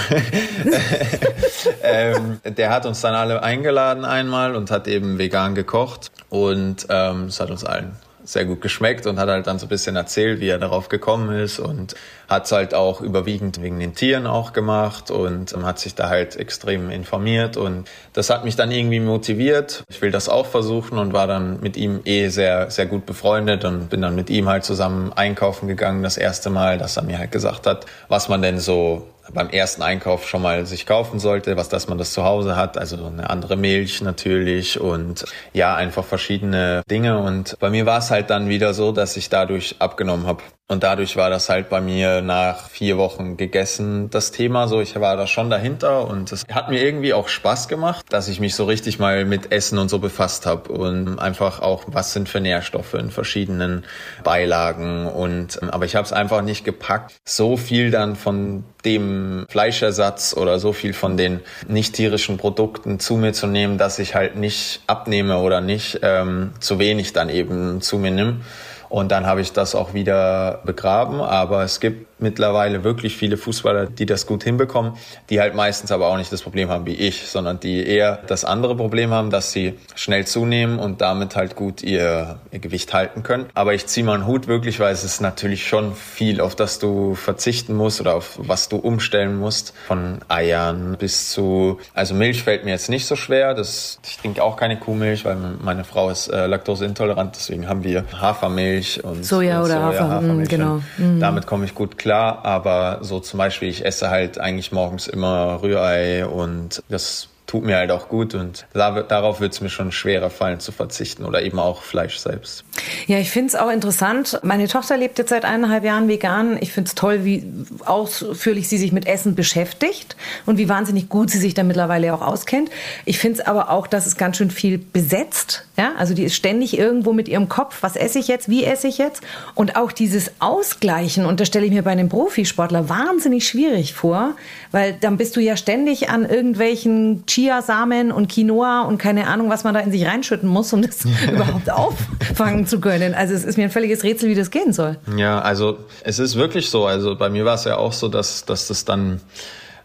[1.83, 7.25] ähm, der hat uns dann alle eingeladen einmal und hat eben vegan gekocht und ähm,
[7.25, 7.92] es hat uns allen
[8.33, 11.38] sehr gut geschmeckt und hat halt dann so ein bisschen erzählt, wie er darauf gekommen
[11.38, 11.95] ist und
[12.29, 16.09] hat es halt auch überwiegend wegen den Tieren auch gemacht und ähm, hat sich da
[16.09, 19.85] halt extrem informiert und das hat mich dann irgendwie motiviert.
[19.90, 23.64] Ich will das auch versuchen und war dann mit ihm eh sehr, sehr gut befreundet
[23.64, 27.18] und bin dann mit ihm halt zusammen einkaufen gegangen das erste Mal, dass er mir
[27.18, 31.57] halt gesagt hat, was man denn so beim ersten Einkauf schon mal sich kaufen sollte,
[31.57, 36.05] was dass man das zu Hause hat, also eine andere Milch natürlich und ja, einfach
[36.05, 40.27] verschiedene Dinge und bei mir war es halt dann wieder so, dass ich dadurch abgenommen
[40.27, 40.43] habe.
[40.73, 44.81] Und dadurch war das halt bei mir nach vier Wochen gegessen, das Thema so.
[44.81, 48.41] Ich war da schon dahinter und es hat mir irgendwie auch Spaß gemacht, dass ich
[48.41, 52.27] mich so richtig mal mit Essen und so befasst habe und einfach auch, was sind
[52.27, 53.85] für Nährstoffe in verschiedenen
[54.25, 60.35] Beilagen und aber ich habe es einfach nicht gepackt, so viel dann von dem Fleischersatz
[60.37, 64.37] oder so viel von den nicht tierischen Produkten zu mir zu nehmen, dass ich halt
[64.37, 68.40] nicht abnehme oder nicht ähm, zu wenig dann eben zu mir nehme.
[68.88, 71.23] Und dann habe ich das auch wieder begraben.
[71.23, 74.93] Aber es gibt mittlerweile wirklich viele Fußballer, die das gut hinbekommen,
[75.29, 78.45] die halt meistens aber auch nicht das Problem haben wie ich, sondern die eher das
[78.45, 83.23] andere Problem haben, dass sie schnell zunehmen und damit halt gut ihr, ihr Gewicht halten
[83.23, 83.47] können.
[83.55, 86.79] Aber ich ziehe mal einen Hut wirklich, weil es ist natürlich schon viel, auf das
[86.79, 89.75] du verzichten musst oder auf was du umstellen musst.
[89.87, 93.55] Von Eiern bis zu, also Milch fällt mir jetzt nicht so schwer.
[93.55, 97.37] Das, ich trinke auch keine Kuhmilch, weil meine Frau ist äh, laktoseintolerant.
[97.37, 100.49] Deswegen haben wir Hafermilch und Soja und oder Soja, Hafer, mm, Hafermilch.
[100.49, 100.83] Genau.
[100.99, 101.21] Mhm.
[101.21, 105.07] Damit komme ich gut klar klar, aber so zum Beispiel, ich esse halt eigentlich morgens
[105.07, 109.69] immer Rührei und das tut mir halt auch gut und da, darauf wird es mir
[109.69, 112.65] schon schwerer fallen zu verzichten oder eben auch Fleisch selbst.
[113.07, 114.41] Ja, ich finde es auch interessant.
[114.43, 116.57] Meine Tochter lebt jetzt seit eineinhalb Jahren vegan.
[116.62, 117.45] Ich finde es toll, wie
[117.85, 122.23] ausführlich sie sich mit Essen beschäftigt und wie wahnsinnig gut sie sich da mittlerweile auch
[122.23, 122.71] auskennt.
[123.05, 125.67] Ich finde es aber auch, dass es ganz schön viel besetzt.
[125.77, 127.83] Ja, also die ist ständig irgendwo mit ihrem Kopf.
[127.83, 128.49] Was esse ich jetzt?
[128.49, 129.23] Wie esse ich jetzt?
[129.55, 134.37] Und auch dieses Ausgleichen, und das stelle ich mir bei einem Profisportler wahnsinnig schwierig vor,
[134.71, 139.51] weil dann bist du ja ständig an irgendwelchen Cheat Chiasamen und Quinoa und keine Ahnung,
[139.51, 143.15] was man da in sich reinschütten muss, um das überhaupt auffangen zu können.
[143.15, 144.99] Also es ist mir ein völliges Rätsel, wie das gehen soll.
[145.17, 146.87] Ja, also es ist wirklich so.
[146.87, 149.21] Also bei mir war es ja auch so, dass, dass das dann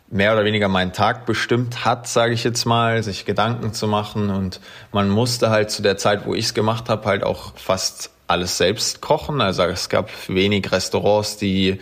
[0.09, 4.29] mehr oder weniger meinen Tag bestimmt hat, sage ich jetzt mal, sich Gedanken zu machen.
[4.29, 8.11] Und man musste halt zu der Zeit, wo ich es gemacht habe, halt auch fast
[8.27, 9.41] alles selbst kochen.
[9.41, 11.79] Also es gab wenig Restaurants, die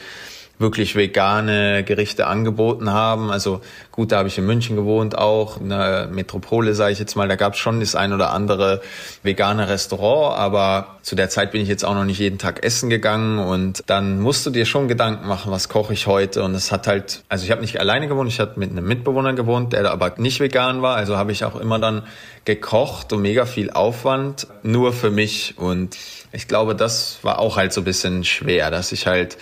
[0.57, 3.29] wirklich vegane Gerichte angeboten haben.
[3.29, 7.15] Also gut, da habe ich in München gewohnt auch, in der Metropole sage ich jetzt
[7.15, 8.81] mal, da gab es schon das ein oder andere
[9.23, 12.89] vegane Restaurant, aber zu der Zeit bin ich jetzt auch noch nicht jeden Tag essen
[12.89, 13.39] gegangen.
[13.39, 16.43] Und dann musst du dir schon Gedanken machen, was koche ich heute?
[16.43, 19.33] Und es hat halt, also ich habe nicht alleine gewohnt, ich habe mit einem Mitbewohner
[19.33, 22.03] gewohnt, der aber nicht vegan war, also habe ich auch immer dann
[22.45, 25.55] gekocht und mega viel Aufwand nur für mich.
[25.57, 25.97] Und
[26.31, 29.37] ich glaube, das war auch halt so ein bisschen schwer, dass ich halt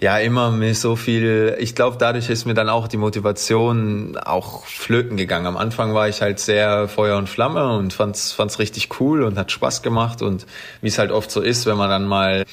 [0.00, 4.64] ja immer mit so viel, ich glaube, dadurch ist mir dann auch die Motivation auch
[4.64, 5.46] flöten gegangen.
[5.46, 9.36] Am Anfang war ich halt sehr Feuer und Flamme und fand's, fand's richtig cool und
[9.36, 10.46] hat Spaß gemacht und
[10.82, 12.44] wie es halt oft so ist, wenn man dann mal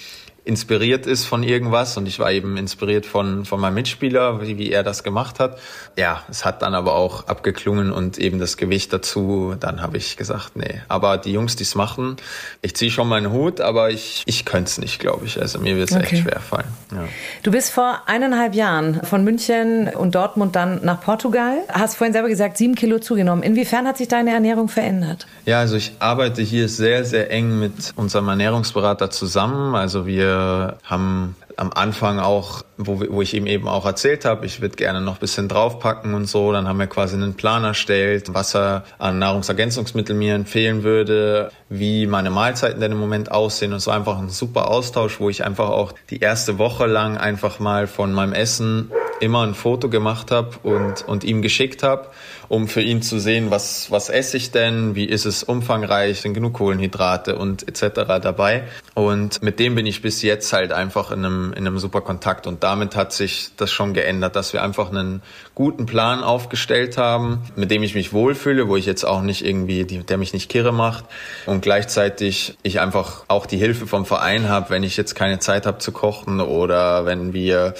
[0.46, 4.72] inspiriert ist von irgendwas und ich war eben inspiriert von, von meinem Mitspieler, wie, wie
[4.72, 5.58] er das gemacht hat.
[5.98, 10.18] Ja, es hat dann aber auch abgeklungen und eben das Gewicht dazu, dann habe ich
[10.18, 10.82] gesagt, nee.
[10.88, 12.18] Aber die Jungs, die es machen,
[12.62, 15.42] ich ziehe schon meinen Hut, aber ich, ich könnte es nicht, glaube ich.
[15.42, 16.04] Also mir wird es okay.
[16.04, 16.68] echt schwer fallen.
[16.92, 17.06] Ja.
[17.42, 21.58] Du bist vor eineinhalb Jahren von München und Dortmund dann nach Portugal.
[21.70, 23.42] Hast vorhin selber gesagt, sieben Kilo zugenommen.
[23.42, 25.26] Inwiefern hat sich deine Ernährung verändert?
[25.46, 29.74] Ja, also ich arbeite hier sehr, sehr eng mit unserem Ernährungsberater zusammen.
[29.74, 30.35] Also wir
[30.84, 35.02] haben am Anfang auch, wo, wo ich ihm eben auch erzählt habe, ich würde gerne
[35.02, 36.52] noch ein bisschen draufpacken und so.
[36.52, 42.08] Dann haben wir quasi einen Plan erstellt, was er an Nahrungsergänzungsmitteln mir empfehlen würde, wie
[42.08, 43.74] meine Mahlzeiten denn im Moment aussehen.
[43.74, 47.60] Und so einfach ein super Austausch, wo ich einfach auch die erste Woche lang einfach
[47.60, 52.10] mal von meinem Essen immer ein Foto gemacht habe und, und ihm geschickt habe,
[52.48, 56.34] um für ihn zu sehen, was, was esse ich denn, wie ist es umfangreich, sind
[56.34, 58.02] genug Kohlenhydrate und etc.
[58.22, 58.64] dabei.
[58.94, 62.46] Und mit dem bin ich bis jetzt halt einfach in einem, in einem super Kontakt.
[62.48, 65.22] Und damit hat sich das schon geändert, dass wir einfach einen
[65.54, 69.84] guten Plan aufgestellt haben, mit dem ich mich wohlfühle, wo ich jetzt auch nicht irgendwie,
[69.86, 71.06] der mich nicht kirre macht.
[71.46, 75.68] Und gleichzeitig ich einfach auch die Hilfe vom Verein habe, wenn ich jetzt keine Zeit
[75.68, 77.76] habe zu kochen oder wenn wir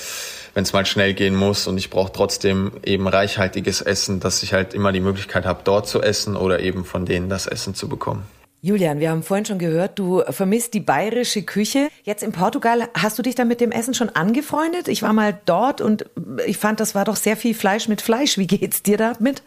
[0.54, 4.54] wenn es mal schnell gehen muss und ich brauche trotzdem eben reichhaltiges Essen, dass ich
[4.54, 7.90] halt immer die Möglichkeit habe, dort zu essen oder eben von denen das Essen zu
[7.90, 8.24] bekommen.
[8.66, 11.90] Julian, wir haben vorhin schon gehört, du vermisst die bayerische Küche.
[12.04, 14.88] Jetzt in Portugal, hast du dich dann mit dem Essen schon angefreundet?
[14.88, 16.08] Ich war mal dort und
[16.48, 18.40] ich fand, das war doch sehr viel Fleisch mit Fleisch.
[18.40, 19.44] Wie geht's dir damit?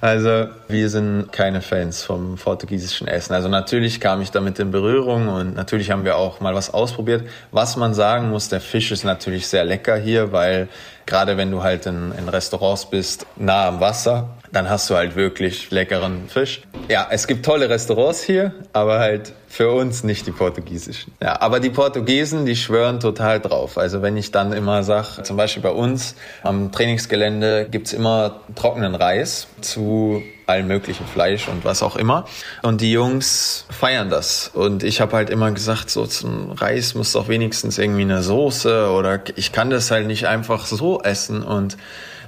[0.00, 3.34] Also wir sind keine Fans vom portugiesischen Essen.
[3.34, 7.28] Also natürlich kam ich damit in Berührung und natürlich haben wir auch mal was ausprobiert.
[7.52, 10.68] Was man sagen muss, der Fisch ist natürlich sehr lecker hier, weil
[11.04, 15.16] gerade wenn du halt in, in Restaurants bist, nah am Wasser, dann hast du halt
[15.16, 16.62] wirklich leckeren Fisch.
[16.88, 21.12] Ja, es gibt tolle Restaurants hier, aber halt für uns nicht die portugiesischen.
[21.22, 23.78] Ja, aber die Portugiesen, die schwören total drauf.
[23.78, 28.94] Also wenn ich dann immer sage, zum Beispiel bei uns am Trainingsgelände gibt's immer trockenen
[28.94, 32.24] Reis zu allem möglichen Fleisch und was auch immer.
[32.62, 34.50] Und die Jungs feiern das.
[34.52, 38.90] Und ich habe halt immer gesagt, so zum Reis muss doch wenigstens irgendwie eine Soße
[38.90, 41.42] oder ich kann das halt nicht einfach so essen.
[41.42, 41.76] Und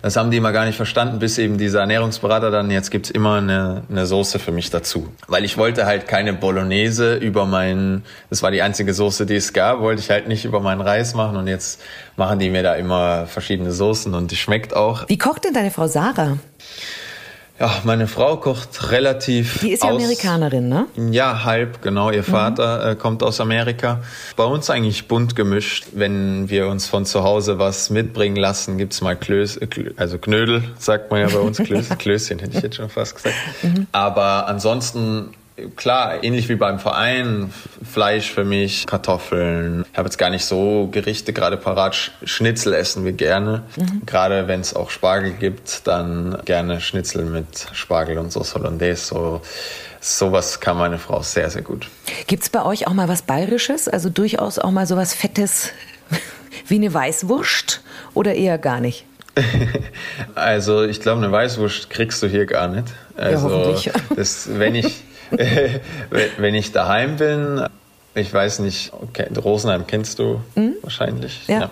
[0.02, 3.36] das haben die immer gar nicht verstanden, bis eben dieser Ernährungsberater dann, jetzt gibt's immer
[3.36, 5.08] eine, eine Soße für mich dazu.
[5.28, 9.52] Weil ich wollte halt keine Bolognese über meinen, das war die einzige Soße, die es
[9.52, 11.80] gab, wollte ich halt nicht über meinen Reis machen und jetzt
[12.16, 15.08] machen die mir da immer verschiedene Soßen und die schmeckt auch.
[15.08, 16.36] Wie kocht denn deine Frau Sarah?
[17.62, 19.60] Ja, meine Frau kocht relativ.
[19.60, 20.86] Die ist ja aus, Amerikanerin, ne?
[21.12, 22.10] Ja, halb, genau.
[22.10, 22.90] Ihr Vater mhm.
[22.90, 24.00] äh, kommt aus Amerika.
[24.34, 25.86] Bei uns eigentlich bunt gemischt.
[25.92, 30.64] Wenn wir uns von zu Hause was mitbringen lassen, gibt's mal Klöß, äh, also Knödel,
[30.76, 31.58] sagt man ja bei uns.
[31.62, 33.36] Klöß, Klößchen hätte ich jetzt schon fast gesagt.
[33.62, 33.86] Mhm.
[33.92, 35.28] Aber ansonsten
[35.76, 37.52] klar, ähnlich wie beim Verein,
[37.90, 39.84] Fleisch für mich, Kartoffeln.
[39.92, 42.12] Ich habe jetzt gar nicht so Gerichte gerade parat.
[42.24, 43.62] Schnitzel essen wir gerne.
[43.76, 44.02] Mhm.
[44.06, 49.04] Gerade wenn es auch Spargel gibt, dann gerne Schnitzel mit Spargel und Sauce Hollandaise.
[49.04, 49.42] So,
[50.00, 51.88] sowas kann meine Frau sehr, sehr gut.
[52.26, 53.88] Gibt es bei euch auch mal was Bayerisches?
[53.88, 55.70] Also durchaus auch mal sowas Fettes
[56.66, 57.82] wie eine Weißwurst
[58.14, 59.04] oder eher gar nicht?
[60.34, 62.88] also ich glaube, eine Weißwurst kriegst du hier gar nicht.
[63.16, 63.92] Also, ja, hoffentlich.
[64.14, 65.02] Das, wenn ich
[66.38, 67.66] wenn ich daheim bin,
[68.14, 70.74] ich weiß nicht, okay, Rosenheim kennst du mhm.
[70.82, 71.46] wahrscheinlich.
[71.46, 71.60] Ja.
[71.60, 71.70] ja.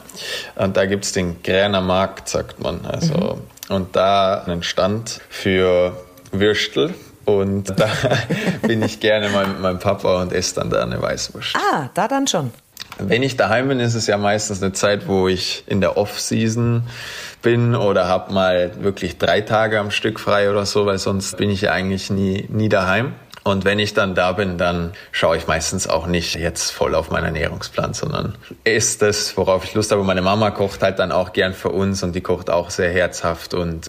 [0.57, 2.85] Und da gibt es den Gräner Markt, sagt man.
[2.87, 3.75] Also, mhm.
[3.75, 5.96] Und da einen Stand für
[6.33, 6.94] Würstel.
[7.27, 7.88] Und da
[8.62, 11.57] bin ich gerne mal mit meinem Papa und esse dann da eine Weißwurst.
[11.57, 12.51] Ah, da dann schon.
[12.99, 16.83] Wenn ich daheim bin, ist es ja meistens eine Zeit, wo ich in der Off-Season
[17.42, 21.51] bin oder habe mal wirklich drei Tage am Stück frei oder so, weil sonst bin
[21.51, 23.14] ich ja eigentlich nie, nie daheim.
[23.50, 27.10] Und wenn ich dann da bin, dann schaue ich meistens auch nicht jetzt voll auf
[27.10, 30.04] meinen Ernährungsplan, sondern esse das, worauf ich Lust habe.
[30.04, 33.54] Meine Mama kocht halt dann auch gern für uns und die kocht auch sehr herzhaft
[33.54, 33.88] und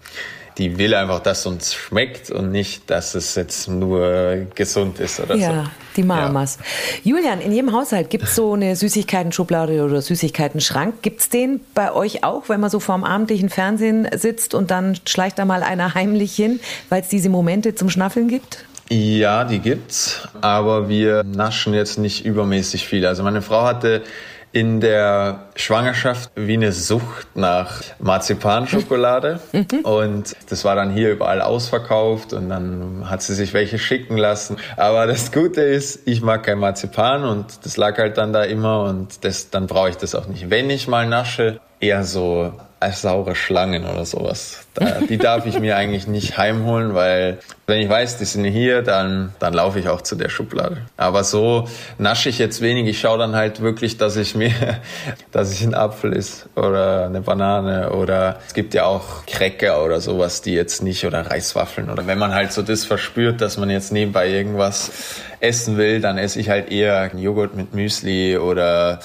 [0.57, 5.19] die will einfach, dass es uns schmeckt und nicht, dass es jetzt nur gesund ist
[5.19, 5.53] oder ja, so.
[5.53, 6.57] Ja, die Mamas.
[7.03, 7.15] Ja.
[7.15, 11.01] Julian, in jedem Haushalt gibt es so eine Süßigkeiten-Schublade oder Süßigkeiten-Schrank.
[11.01, 14.97] Gibt es den bei euch auch, wenn man so vorm abendlichen Fernsehen sitzt und dann
[15.07, 18.65] schleicht da mal einer heimlich hin, weil es diese Momente zum Schnaffeln gibt?
[18.93, 23.05] Ja, die gibt's, aber wir naschen jetzt nicht übermäßig viel.
[23.05, 24.03] Also meine Frau hatte
[24.51, 29.39] in der Schwangerschaft wie eine Sucht nach Marzipanschokolade.
[29.53, 29.79] Mhm.
[29.83, 34.57] Und das war dann hier überall ausverkauft und dann hat sie sich welche schicken lassen.
[34.75, 38.83] Aber das Gute ist, ich mag kein Marzipan und das lag halt dann da immer
[38.83, 40.49] und das, dann brauche ich das auch nicht.
[40.49, 42.53] Wenn ich mal nasche, eher so
[42.89, 44.65] saure Schlangen oder sowas.
[45.09, 49.33] Die darf ich mir eigentlich nicht heimholen, weil wenn ich weiß, die sind hier, dann,
[49.39, 50.77] dann laufe ich auch zu der Schublade.
[50.97, 51.67] Aber so
[51.97, 52.87] nasche ich jetzt wenig.
[52.87, 54.51] Ich schaue dann halt wirklich, dass ich mir,
[55.31, 60.01] dass ich ein Apfel ist oder eine Banane oder es gibt ja auch Cracker oder
[60.01, 63.69] sowas, die jetzt nicht oder Reiswaffeln oder wenn man halt so das verspürt, dass man
[63.69, 64.91] jetzt nebenbei irgendwas
[65.39, 68.99] essen will, dann esse ich halt eher Joghurt mit Müsli oder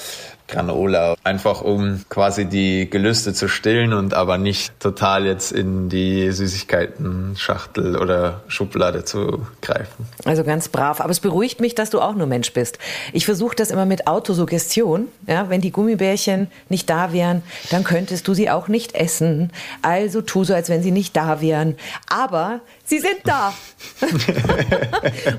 [0.47, 6.31] Granola, einfach um quasi die Gelüste zu stillen und aber nicht total jetzt in die
[6.31, 10.07] Süßigkeiten-Schachtel oder Schublade zu greifen.
[10.23, 11.01] Also ganz brav.
[11.01, 12.79] Aber es beruhigt mich, dass du auch nur Mensch bist.
[13.11, 15.07] Ich versuche das immer mit Autosuggestion.
[15.27, 19.51] Ja, wenn die Gummibärchen nicht da wären, dann könntest du sie auch nicht essen.
[19.81, 21.75] Also tu so, als wenn sie nicht da wären.
[22.09, 23.53] Aber sie sind da.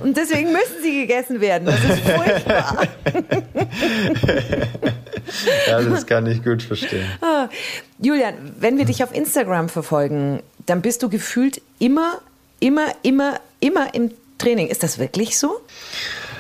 [0.01, 1.67] und deswegen müssen sie gegessen werden.
[1.67, 2.87] Das ist furchtbar.
[5.67, 7.07] ja, das kann ich gut verstehen.
[7.21, 7.49] Ah,
[8.01, 12.21] Julian, wenn wir dich auf Instagram verfolgen, dann bist du gefühlt immer,
[12.61, 14.69] immer, immer, immer im Training.
[14.69, 15.61] Ist das wirklich so?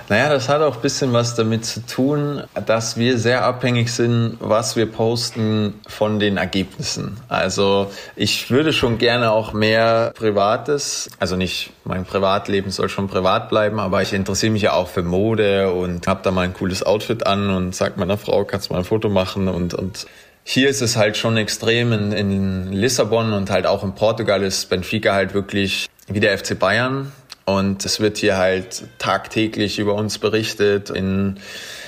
[0.09, 4.39] Naja, das hat auch ein bisschen was damit zu tun, dass wir sehr abhängig sind,
[4.41, 7.19] was wir posten von den Ergebnissen.
[7.29, 13.51] Also ich würde schon gerne auch mehr Privates, also nicht mein Privatleben soll schon privat
[13.51, 16.83] bleiben, aber ich interessiere mich ja auch für Mode und habe da mal ein cooles
[16.83, 20.07] Outfit an und sag meiner Frau, kannst du mal ein Foto machen und, und
[20.43, 24.71] hier ist es halt schon extrem in, in Lissabon und halt auch in Portugal ist
[24.71, 27.13] Benfica halt wirklich wie der FC Bayern
[27.49, 31.41] und es wird hier halt tagtäglich über uns berichtet in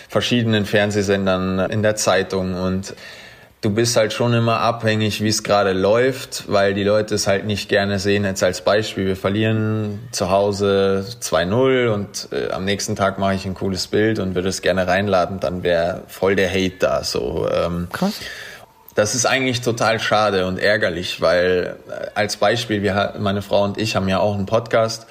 [0.08, 2.94] verschiedenen Fernsehsendern, in der Zeitung und
[3.60, 7.44] du bist halt schon immer abhängig, wie es gerade läuft, weil die Leute es halt
[7.44, 8.24] nicht gerne sehen.
[8.24, 13.44] Jetzt als Beispiel, wir verlieren zu Hause 2-0 und äh, am nächsten Tag mache ich
[13.44, 17.04] ein cooles Bild und würde es gerne reinladen, dann wäre voll der Hate da.
[17.04, 18.14] So, ähm, Krass.
[18.94, 23.76] Das ist eigentlich total schade und ärgerlich, weil äh, als Beispiel, wir, meine Frau und
[23.76, 25.06] ich haben ja auch einen Podcast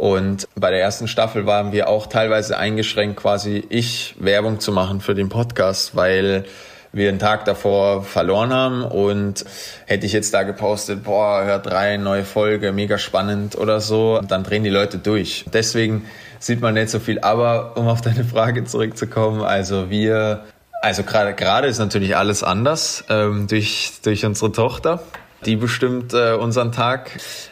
[0.00, 5.02] und bei der ersten Staffel waren wir auch teilweise eingeschränkt, quasi ich Werbung zu machen
[5.02, 6.46] für den Podcast, weil
[6.90, 9.44] wir einen Tag davor verloren haben und
[9.84, 14.42] hätte ich jetzt da gepostet, boah, hört rein, neue Folge, mega spannend oder so, dann
[14.42, 15.44] drehen die Leute durch.
[15.52, 16.06] Deswegen
[16.38, 17.20] sieht man nicht so viel.
[17.20, 20.46] Aber um auf deine Frage zurückzukommen, also wir,
[20.80, 25.02] also gerade gerade ist natürlich alles anders ähm, durch durch unsere Tochter,
[25.44, 27.10] die bestimmt äh, unseren Tag.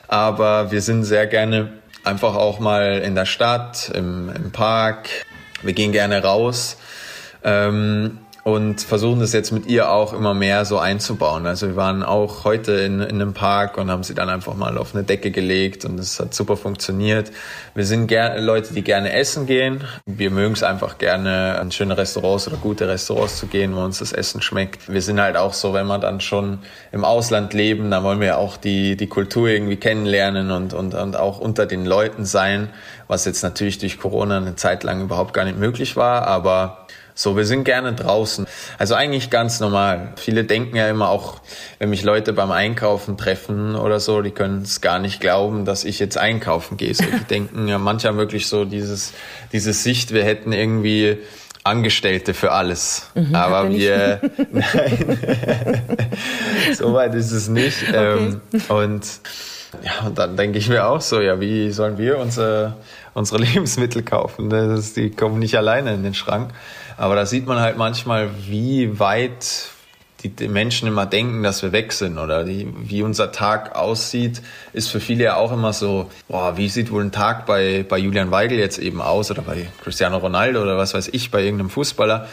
[0.09, 5.09] Aber wir sind sehr gerne einfach auch mal in der Stadt, im, im Park.
[5.63, 6.77] Wir gehen gerne raus.
[7.43, 8.19] Ähm,
[8.55, 11.47] und versuchen das jetzt mit ihr auch immer mehr so einzubauen.
[11.47, 14.79] Also wir waren auch heute in, in einem Park und haben sie dann einfach mal
[14.79, 17.31] auf eine Decke gelegt und es hat super funktioniert.
[17.75, 19.85] Wir sind gerne Leute, die gerne essen gehen.
[20.07, 23.99] Wir mögen es einfach gerne, an schöne Restaurants oder gute Restaurants zu gehen, wo uns
[23.99, 24.91] das Essen schmeckt.
[24.91, 28.39] Wir sind halt auch so, wenn wir dann schon im Ausland leben, dann wollen wir
[28.39, 32.71] auch die, die Kultur irgendwie kennenlernen und, und, und auch unter den Leuten sein,
[33.09, 36.87] was jetzt natürlich durch Corona eine Zeit lang überhaupt gar nicht möglich war, aber
[37.19, 38.47] so, wir sind gerne draußen.
[38.79, 40.13] Also eigentlich ganz normal.
[40.15, 41.41] Viele denken ja immer auch,
[41.81, 45.83] wenn mich Leute beim Einkaufen treffen oder so, die können es gar nicht glauben, dass
[45.83, 46.95] ich jetzt einkaufen gehe.
[46.95, 49.15] So, die denken ja manchmal wirklich so dieses,
[49.53, 51.19] diese Sicht, wir hätten irgendwie
[51.65, 53.11] Angestellte für alles.
[53.17, 54.21] Mhm, Aber wir,
[54.53, 55.19] nein,
[56.73, 57.83] so weit ist es nicht.
[57.89, 58.17] Okay.
[58.17, 59.03] Ähm, und
[59.83, 62.77] ja, und dann denke ich mir auch so, ja, wie sollen wir unsere,
[63.15, 64.51] unsere Lebensmittel kaufen?
[64.51, 66.53] Das, die kommen nicht alleine in den Schrank.
[66.99, 69.71] Aber da sieht man halt manchmal, wie weit
[70.25, 74.89] die, Menschen immer denken, dass wir weg sind oder die, wie unser Tag aussieht, ist
[74.89, 78.33] für viele ja auch immer so, boah, wie sieht wohl ein Tag bei, bei Julian
[78.33, 82.27] Weigel jetzt eben aus oder bei Cristiano Ronaldo oder was weiß ich, bei irgendeinem Fußballer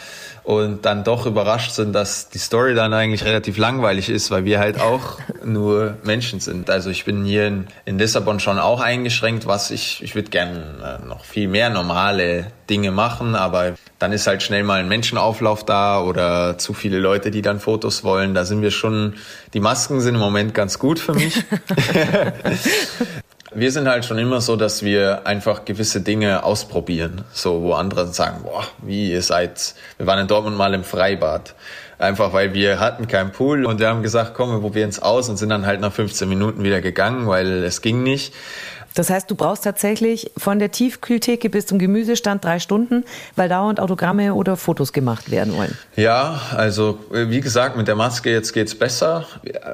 [0.46, 4.60] und dann doch überrascht sind, dass die Story dann eigentlich relativ langweilig ist, weil wir
[4.60, 6.70] halt auch nur Menschen sind.
[6.70, 11.00] Also ich bin hier in, in Lissabon schon auch eingeschränkt, was ich, ich würde gerne
[11.02, 15.64] äh, noch viel mehr normale Dinge machen, aber dann ist halt schnell mal ein Menschenauflauf
[15.64, 18.34] da oder zu viele Leute, die dann Fotos wollen.
[18.34, 19.14] Da sind wir schon,
[19.54, 21.42] die Masken sind im Moment ganz gut für mich.
[23.54, 27.24] wir sind halt schon immer so, dass wir einfach gewisse Dinge ausprobieren.
[27.32, 31.54] So, wo andere sagen, boah, wie ihr seid, wir waren in Dortmund mal im Freibad.
[31.98, 35.30] Einfach weil wir hatten keinen Pool und wir haben gesagt, komm, wir probieren es aus
[35.30, 38.34] und sind dann halt nach 15 Minuten wieder gegangen, weil es ging nicht.
[38.96, 43.04] Das heißt, du brauchst tatsächlich von der Tiefkühltheke bis zum Gemüsestand drei Stunden,
[43.36, 45.76] weil dauernd Autogramme oder Fotos gemacht werden wollen.
[45.96, 49.26] Ja, also wie gesagt, mit der Maske jetzt geht's besser.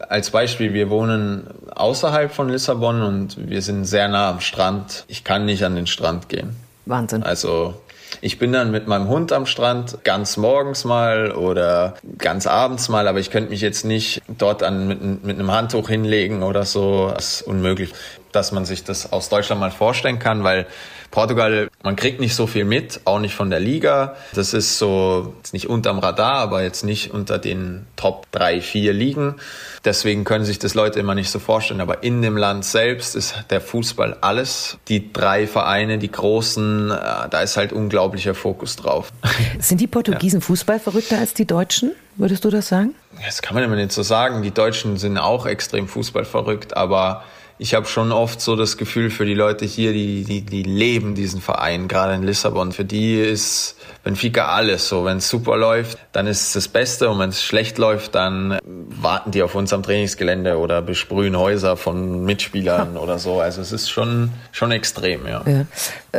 [0.08, 5.04] Als Beispiel, wir wohnen außerhalb von Lissabon und wir sind sehr nah am Strand.
[5.06, 6.56] Ich kann nicht an den Strand gehen.
[6.86, 7.22] Wahnsinn.
[7.22, 7.74] Also
[8.20, 13.08] ich bin dann mit meinem Hund am Strand, ganz morgens mal oder ganz abends mal,
[13.08, 17.10] aber ich könnte mich jetzt nicht dort an, mit, mit einem Handtuch hinlegen oder so.
[17.14, 17.92] Das ist unmöglich
[18.32, 20.66] dass man sich das aus Deutschland mal vorstellen kann, weil
[21.12, 24.16] Portugal, man kriegt nicht so viel mit, auch nicht von der Liga.
[24.34, 28.94] Das ist so, jetzt nicht unterm Radar, aber jetzt nicht unter den Top drei, vier
[28.94, 29.36] Ligen.
[29.84, 31.82] Deswegen können sich das Leute immer nicht so vorstellen.
[31.82, 34.78] Aber in dem Land selbst ist der Fußball alles.
[34.88, 36.94] Die drei Vereine, die großen, äh,
[37.28, 39.12] da ist halt unglaublicher Fokus drauf.
[39.58, 40.46] Sind die Portugiesen ja.
[40.46, 41.92] Fußball verrückter als die Deutschen?
[42.16, 42.94] Würdest du das sagen?
[43.22, 44.42] Das kann man immer nicht so sagen.
[44.42, 47.24] Die Deutschen sind auch extrem Fußball verrückt, aber
[47.58, 51.14] ich habe schon oft so das Gefühl für die Leute hier, die, die, die leben
[51.14, 52.72] diesen Verein, gerade in Lissabon.
[52.72, 55.04] Für die ist Benfica alles so.
[55.04, 58.58] Wenn es super läuft, dann ist es das Beste und wenn es schlecht läuft, dann
[58.64, 63.40] warten die auf uns am Trainingsgelände oder besprühen Häuser von Mitspielern oder so.
[63.40, 65.44] Also es ist schon, schon extrem, ja.
[65.46, 65.66] ja.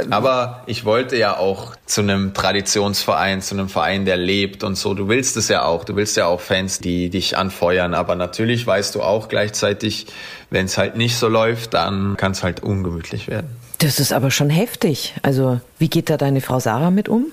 [0.10, 4.94] Aber ich wollte ja auch zu einem Traditionsverein, zu einem Verein, der lebt und so.
[4.94, 5.84] Du willst es ja auch.
[5.84, 7.94] Du willst ja auch Fans, die dich anfeuern.
[7.94, 10.08] Aber natürlich weißt du auch gleichzeitig,
[10.54, 13.48] wenn es halt nicht so läuft, dann kann es halt ungemütlich werden.
[13.80, 15.16] Das ist aber schon heftig.
[15.24, 17.26] Also, wie geht da deine Frau Sarah mit um?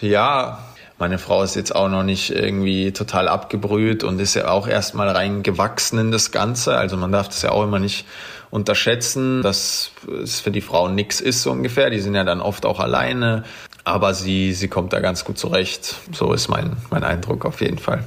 [0.00, 0.58] Ja,
[0.98, 5.08] meine Frau ist jetzt auch noch nicht irgendwie total abgebrüht und ist ja auch erstmal
[5.08, 6.76] reingewachsen in das Ganze.
[6.76, 8.04] Also man darf das ja auch immer nicht
[8.50, 9.92] unterschätzen, dass
[10.22, 11.90] es für die Frauen nichts ist so ungefähr.
[11.90, 13.44] Die sind ja dann oft auch alleine.
[13.84, 15.94] Aber sie, sie kommt da ganz gut zurecht.
[16.12, 18.02] So ist mein, mein Eindruck auf jeden Fall.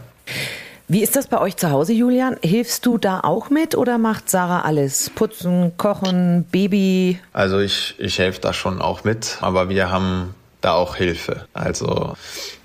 [0.91, 2.37] Wie ist das bei euch zu Hause, Julian?
[2.41, 5.11] Hilfst du da auch mit oder macht Sarah alles?
[5.11, 7.19] Putzen, kochen, Baby?
[7.31, 11.45] Also ich, ich helfe da schon auch mit, aber wir haben da auch Hilfe.
[11.53, 12.15] Also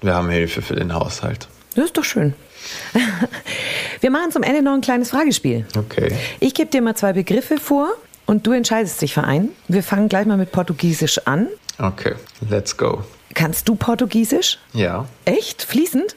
[0.01, 1.49] wir haben Hilfe für den Haushalt.
[1.75, 2.33] Das ist doch schön.
[4.01, 5.67] Wir machen zum Ende noch ein kleines Fragespiel.
[5.77, 6.17] Okay.
[6.41, 7.91] Ich gebe dir mal zwei Begriffe vor
[8.25, 9.51] und du entscheidest dich für einen.
[9.69, 11.49] Wir fangen gleich mal mit Portugiesisch an.
[11.79, 12.15] Okay,
[12.49, 13.05] let's go.
[13.35, 14.59] Kannst du Portugiesisch?
[14.73, 15.07] Ja.
[15.27, 15.63] Echt?
[15.63, 16.17] Fließend?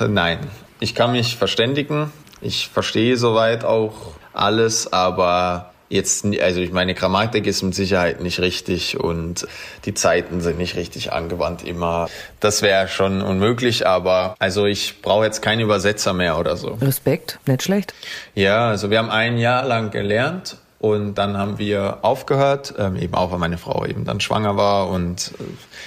[0.00, 0.40] Nein,
[0.84, 2.12] ich kann mich verständigen.
[2.42, 3.94] Ich verstehe soweit auch
[4.34, 9.46] alles, aber jetzt, also ich meine, Grammatik ist mit Sicherheit nicht richtig und
[9.86, 12.10] die Zeiten sind nicht richtig angewandt immer.
[12.38, 16.76] Das wäre schon unmöglich, aber also ich brauche jetzt keinen Übersetzer mehr oder so.
[16.82, 17.94] Respekt, nicht schlecht.
[18.34, 23.14] Ja, also wir haben ein Jahr lang gelernt und dann haben wir aufgehört, ähm, eben
[23.14, 25.44] auch, weil meine Frau eben dann schwanger war und äh,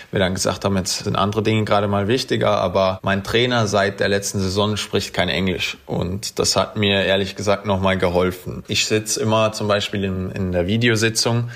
[0.09, 2.57] wir dann gesagt haben, jetzt sind andere Dinge gerade mal wichtiger.
[2.57, 5.77] Aber mein Trainer seit der letzten Saison spricht kein Englisch.
[5.85, 8.63] Und das hat mir ehrlich gesagt nochmal geholfen.
[8.67, 11.51] Ich sitze immer zum Beispiel in, in der Videositzung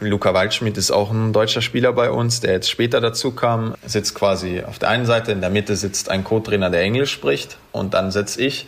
[0.00, 3.76] Luca Waldschmidt ist auch ein deutscher Spieler bei uns, der jetzt später dazu kam.
[3.86, 7.56] Sitzt quasi auf der einen Seite, in der Mitte sitzt ein Co-Trainer, der Englisch spricht
[7.72, 8.66] und dann sitze ich.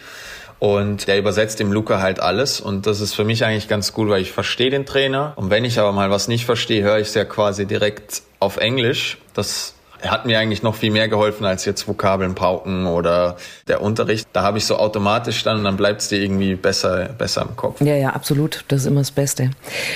[0.58, 2.60] Und der übersetzt dem Luca halt alles.
[2.60, 5.32] Und das ist für mich eigentlich ganz gut, weil ich verstehe den Trainer.
[5.36, 8.56] Und wenn ich aber mal was nicht verstehe, höre ich es ja quasi direkt auf
[8.56, 9.18] Englisch.
[9.34, 13.36] Das hat mir eigentlich noch viel mehr geholfen als jetzt Vokabeln pauken oder
[13.68, 14.28] der Unterricht.
[14.32, 17.56] Da habe ich so automatisch dann und dann bleibt es dir irgendwie besser, besser im
[17.56, 17.80] Kopf.
[17.80, 18.64] Ja, ja, absolut.
[18.68, 19.50] Das ist immer das Beste.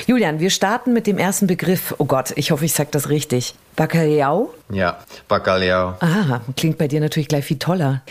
[0.07, 1.94] Julian, wir starten mit dem ersten Begriff.
[1.98, 3.55] Oh Gott, ich hoffe, ich sage das richtig.
[3.76, 4.53] Bacalhau?
[4.70, 4.98] Ja,
[5.28, 5.94] Bacalhau.
[6.01, 8.03] Ah, klingt bei dir natürlich gleich viel toller.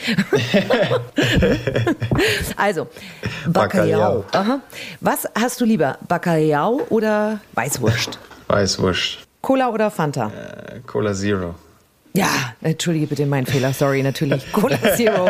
[2.56, 2.88] also,
[3.48, 4.26] Bacalhau.
[4.32, 4.62] Aha.
[5.02, 8.18] Was hast du lieber, Bacalhau oder Weißwurst?
[8.48, 9.20] Weißwurst.
[9.42, 10.28] Cola oder Fanta?
[10.28, 11.56] Äh, Cola Zero.
[12.14, 14.52] Ja, entschuldige bitte meinen Fehler, sorry, natürlich.
[14.52, 15.30] Cola Zero.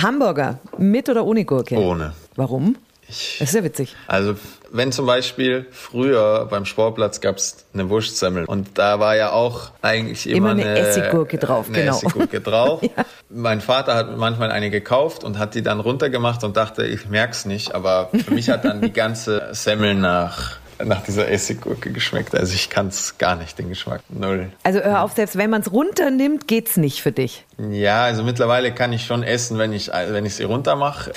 [0.00, 1.76] Hamburger, mit oder ohne Gurke?
[1.76, 2.14] Ohne.
[2.36, 2.76] Warum?
[3.10, 3.96] das ist ja witzig.
[4.06, 4.36] Also,
[4.70, 9.72] wenn zum Beispiel früher beim Sportplatz gab es eine Wurstsemmel und da war ja auch
[9.82, 11.66] eigentlich immer, immer eine, eine, Essiggurke drauf.
[11.68, 11.96] Eine genau.
[11.96, 12.82] Essiggurke drauf.
[12.82, 13.04] ja.
[13.28, 17.46] Mein Vater hat manchmal eine gekauft und hat die dann runtergemacht und dachte, ich merk's
[17.46, 22.34] nicht, aber für mich hat dann die ganze Semmel nach nach dieser Essiggurke geschmeckt.
[22.34, 24.02] Also ich kann es gar nicht, den Geschmack.
[24.08, 24.50] Null.
[24.62, 27.44] Also hör auf, selbst wenn man es runternimmt, geht's nicht für dich.
[27.70, 31.12] Ja, also mittlerweile kann ich schon essen, wenn ich wenn ich sie runter mache.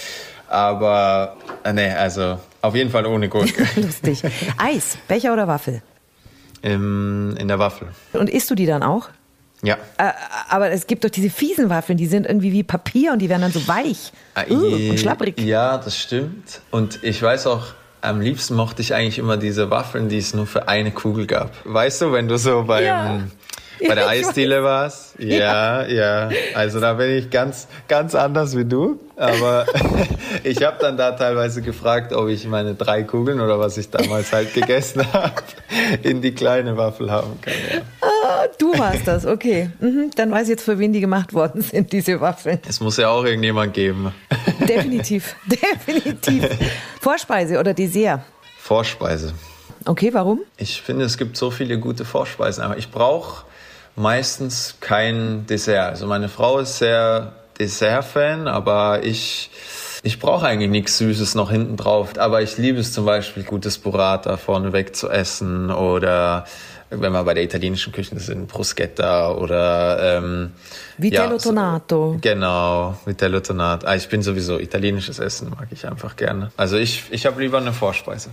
[0.47, 3.65] Aber äh, nee, also auf jeden Fall ohne Gurke.
[3.81, 4.21] Lustig.
[4.57, 5.81] Eis, Becher oder Waffel?
[6.61, 7.89] Im, in der Waffel.
[8.13, 9.09] Und isst du die dann auch?
[9.63, 9.77] Ja.
[9.97, 10.11] Äh,
[10.49, 13.41] aber es gibt doch diese fiesen Waffeln, die sind irgendwie wie Papier und die werden
[13.41, 14.11] dann so weich
[14.49, 15.39] uh, und schlapprig.
[15.39, 16.61] Ja, das stimmt.
[16.69, 17.67] Und ich weiß auch,
[18.03, 21.51] am liebsten mochte ich eigentlich immer diese Waffeln, die es nur für eine Kugel gab.
[21.63, 23.19] Weißt du, wenn du so beim, ja.
[23.87, 25.13] Bei der Eisdiele war es.
[25.17, 28.99] Ja, ja, Also da bin ich ganz, ganz anders wie du.
[29.15, 29.65] Aber
[30.43, 34.33] ich habe dann da teilweise gefragt, ob ich meine drei Kugeln oder was ich damals
[34.33, 35.33] halt gegessen habe,
[36.01, 37.53] in die kleine Waffel haben kann.
[37.73, 37.81] Ja.
[38.01, 39.69] Ah, du warst das, okay.
[39.79, 42.59] Mhm, dann weiß ich jetzt, für wen die gemacht worden sind, diese Waffeln.
[42.67, 44.13] Es muss ja auch irgendjemand geben.
[44.67, 46.49] Definitiv, definitiv.
[47.01, 48.21] Vorspeise oder Dessert?
[48.57, 49.33] Vorspeise.
[49.85, 50.39] Okay, warum?
[50.57, 53.45] Ich finde, es gibt so viele gute Vorspeisen, aber ich brauche
[53.95, 55.89] meistens kein Dessert.
[55.89, 59.49] Also meine Frau ist sehr Dessert-Fan, aber ich,
[60.03, 62.13] ich brauche eigentlich nichts Süßes noch hinten drauf.
[62.17, 66.45] Aber ich liebe es zum Beispiel, gutes Burrata vorneweg zu essen oder
[67.01, 70.51] wenn wir bei der italienischen Küche sind, Bruschetta oder ähm,
[70.97, 72.17] Vitello ja, Tonato.
[72.21, 73.87] Genau, Vitello Tonato.
[73.87, 76.51] Ah, ich bin sowieso italienisches Essen mag ich einfach gerne.
[76.57, 78.29] Also ich, ich habe lieber eine Vorspeise.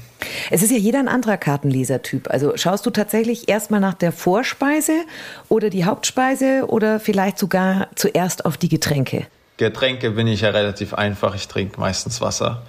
[0.50, 2.30] Es ist ja jeder ein anderer Kartenlesertyp.
[2.30, 4.92] Also schaust du tatsächlich erstmal nach der Vorspeise
[5.48, 9.26] oder die Hauptspeise oder vielleicht sogar zuerst auf die Getränke?
[9.56, 11.34] Getränke bin ich ja relativ einfach.
[11.34, 12.62] Ich trinke meistens Wasser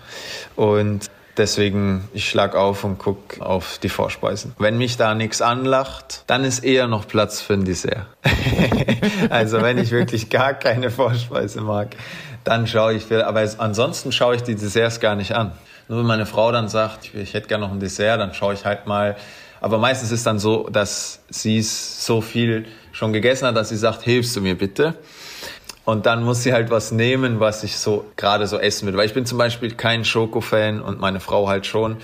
[0.55, 4.53] und Deswegen, ich schlag auf und guck auf die Vorspeisen.
[4.59, 8.05] Wenn mich da nichts anlacht, dann ist eher noch Platz für ein Dessert.
[9.29, 11.95] also wenn ich wirklich gar keine Vorspeise mag,
[12.43, 15.53] dann schaue ich, aber ansonsten schaue ich die Desserts gar nicht an.
[15.87, 18.65] Nur wenn meine Frau dann sagt, ich hätte gerne noch ein Dessert, dann schaue ich
[18.65, 19.15] halt mal.
[19.61, 24.01] Aber meistens ist dann so, dass sie so viel schon gegessen hat, dass sie sagt,
[24.01, 24.95] hilfst du mir bitte?
[25.83, 28.95] Und dann muss sie halt was nehmen, was ich so gerade so essen will.
[28.95, 31.97] Weil ich bin zum Beispiel kein Schoko-Fan und meine Frau halt schon.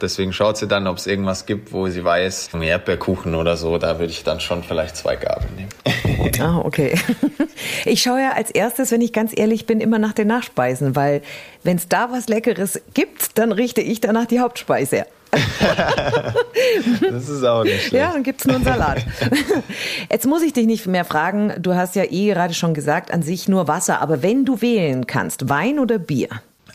[0.00, 3.76] Deswegen schaut sie dann, ob es irgendwas gibt, wo sie weiß, ein Erdbeerkuchen oder so,
[3.78, 5.70] da würde ich dann schon vielleicht zwei Gabeln nehmen.
[6.40, 6.98] Ah, okay.
[7.84, 11.22] Ich schaue ja als erstes, wenn ich ganz ehrlich bin, immer nach den Nachspeisen, weil
[11.62, 15.06] wenn es da was Leckeres gibt, dann richte ich danach die Hauptspeise
[17.10, 17.92] das ist auch nicht schlecht.
[17.92, 19.04] Ja, dann gibt es nur einen Salat.
[20.10, 21.52] Jetzt muss ich dich nicht mehr fragen.
[21.58, 24.00] Du hast ja eh gerade schon gesagt, an sich nur Wasser.
[24.00, 26.28] Aber wenn du wählen kannst, Wein oder Bier?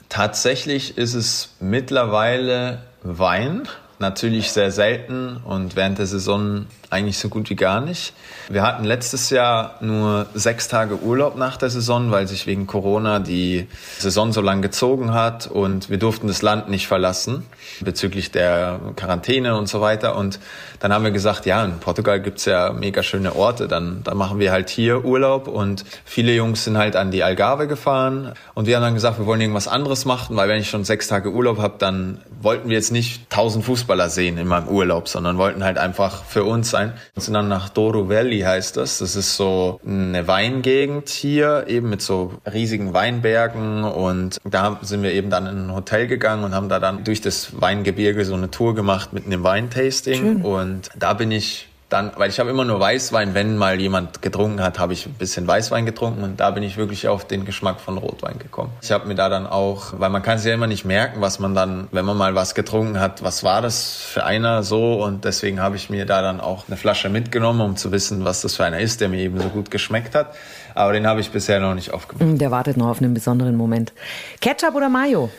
[0.10, 3.68] Tatsächlich ist es mittlerweile Wein.
[4.00, 8.14] Natürlich sehr selten und während der Saison eigentlich so gut wie gar nicht.
[8.50, 13.20] Wir hatten letztes Jahr nur sechs Tage Urlaub nach der Saison, weil sich wegen Corona
[13.20, 13.68] die
[14.00, 17.46] Saison so lang gezogen hat und wir durften das Land nicht verlassen
[17.82, 20.16] bezüglich der Quarantäne und so weiter.
[20.16, 20.40] Und
[20.80, 24.40] dann haben wir gesagt, ja, in Portugal gibt's ja mega schöne Orte, dann, dann machen
[24.40, 28.76] wir halt hier Urlaub und viele Jungs sind halt an die Algarve gefahren und wir
[28.76, 31.60] haben dann gesagt, wir wollen irgendwas anderes machen, weil wenn ich schon sechs Tage Urlaub
[31.60, 35.78] habe, dann wollten wir jetzt nicht tausend Fußballer sehen in meinem Urlaub, sondern wollten halt
[35.78, 36.94] einfach für uns sein.
[37.16, 39.00] Und sind dann nach Douro Valley heißt das.
[39.00, 43.84] Das ist so eine Weingegend hier, eben mit so riesigen Weinbergen.
[43.84, 47.22] Und da sind wir eben dann in ein Hotel gegangen und haben da dann durch
[47.22, 50.16] das Weingebirge so eine Tour gemacht mit einem Weintasting.
[50.16, 50.42] Schön.
[50.42, 54.62] Und da bin ich dann, weil ich habe immer nur Weißwein, wenn mal jemand getrunken
[54.62, 57.80] hat, habe ich ein bisschen Weißwein getrunken und da bin ich wirklich auf den Geschmack
[57.80, 58.72] von Rotwein gekommen.
[58.82, 61.40] Ich habe mir da dann auch, weil man kann sich ja immer nicht merken, was
[61.40, 65.26] man dann, wenn man mal was getrunken hat, was war das für einer so und
[65.26, 68.56] deswegen habe ich mir da dann auch eine Flasche mitgenommen, um zu wissen, was das
[68.56, 70.36] für einer ist, der mir eben so gut geschmeckt hat.
[70.76, 72.40] Aber den habe ich bisher noch nicht aufgemacht.
[72.40, 73.94] Der wartet noch auf einen besonderen Moment.
[74.40, 75.30] Ketchup oder Mayo?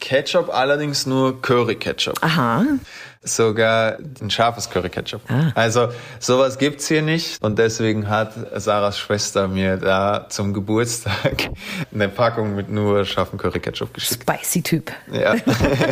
[0.00, 2.16] Ketchup allerdings nur Curry Ketchup.
[2.22, 2.64] Aha
[3.22, 5.20] sogar ein scharfes Curry Ketchup.
[5.28, 5.52] Ah.
[5.54, 5.88] Also
[6.18, 11.50] sowas gibt's hier nicht und deswegen hat Sarahs Schwester mir da zum Geburtstag
[11.94, 14.22] eine Packung mit nur scharfem Curry Ketchup geschickt.
[14.22, 14.92] Spicy Typ.
[15.12, 15.34] Ja.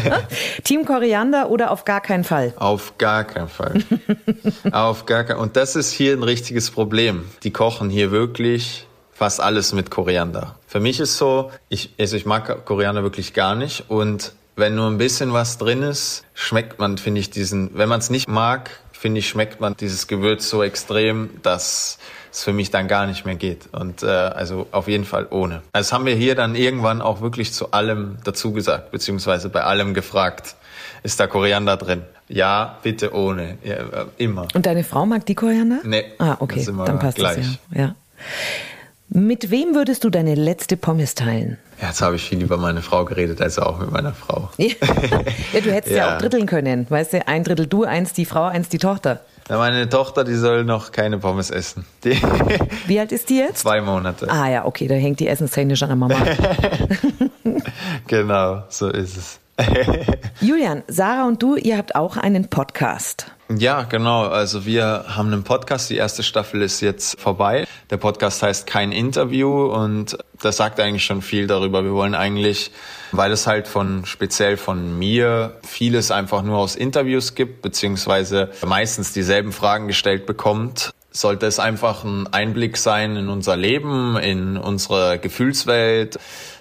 [0.65, 2.55] Team Koriander oder auf gar keinen Fall?
[2.57, 3.75] Auf gar keinen Fall.
[4.73, 5.39] auf gar keinen.
[5.39, 7.29] Und das ist hier ein richtiges Problem.
[7.43, 8.88] Die kochen hier wirklich
[9.19, 10.55] fast alles mit Koriander.
[10.69, 14.89] Für mich ist so, ich, also ich mag Koriander wirklich gar nicht und wenn nur
[14.89, 18.71] ein bisschen was drin ist, schmeckt man, finde ich, diesen, wenn man es nicht mag,
[18.93, 21.99] finde ich, schmeckt man dieses Gewürz so extrem, dass
[22.31, 23.69] es für mich dann gar nicht mehr geht.
[23.73, 25.63] Und äh, also auf jeden Fall ohne.
[25.73, 29.95] Also haben wir hier dann irgendwann auch wirklich zu allem dazu gesagt, beziehungsweise bei allem
[29.95, 30.55] gefragt,
[31.03, 32.03] ist da Koriander drin?
[32.29, 33.59] Ja, bitte ohne.
[33.65, 34.47] Ja, äh, immer.
[34.55, 35.81] Und deine Frau mag die Koriander?
[35.83, 36.05] Nee.
[36.19, 36.65] Ah, okay.
[36.65, 37.37] Dann passt gleich.
[37.37, 37.81] das ja.
[37.81, 37.95] ja.
[39.11, 41.57] Mit wem würdest du deine letzte Pommes teilen?
[41.81, 44.51] Ja, jetzt habe ich viel über meine Frau geredet, also auch mit meiner Frau.
[44.59, 44.75] ja,
[45.63, 46.09] du hättest ja.
[46.09, 46.15] ja.
[46.15, 46.87] auch dritteln können.
[46.91, 49.21] Weißt du, ein Drittel du, eins die Frau, eins die Tochter.
[49.49, 51.87] Ja, meine Tochter, die soll noch keine Pommes essen.
[52.05, 52.21] Die
[52.87, 53.59] Wie alt ist die jetzt?
[53.61, 54.29] Zwei Monate.
[54.29, 56.27] Ah ja, okay, da hängt die Essensszene schon an der Mama.
[58.07, 59.41] genau, so ist es.
[60.41, 63.27] Julian, Sarah und du, ihr habt auch einen Podcast.
[63.57, 64.25] Ja, genau.
[64.25, 65.89] Also wir haben einen Podcast.
[65.89, 67.67] Die erste Staffel ist jetzt vorbei.
[67.91, 71.83] Der Podcast heißt Kein Interview und das sagt eigentlich schon viel darüber.
[71.83, 72.71] Wir wollen eigentlich,
[73.11, 79.13] weil es halt von speziell von mir vieles einfach nur aus Interviews gibt, beziehungsweise meistens
[79.15, 85.19] dieselben Fragen gestellt bekommt, sollte es einfach ein Einblick sein in unser Leben, in unsere
[85.19, 86.19] Gefühlswelt.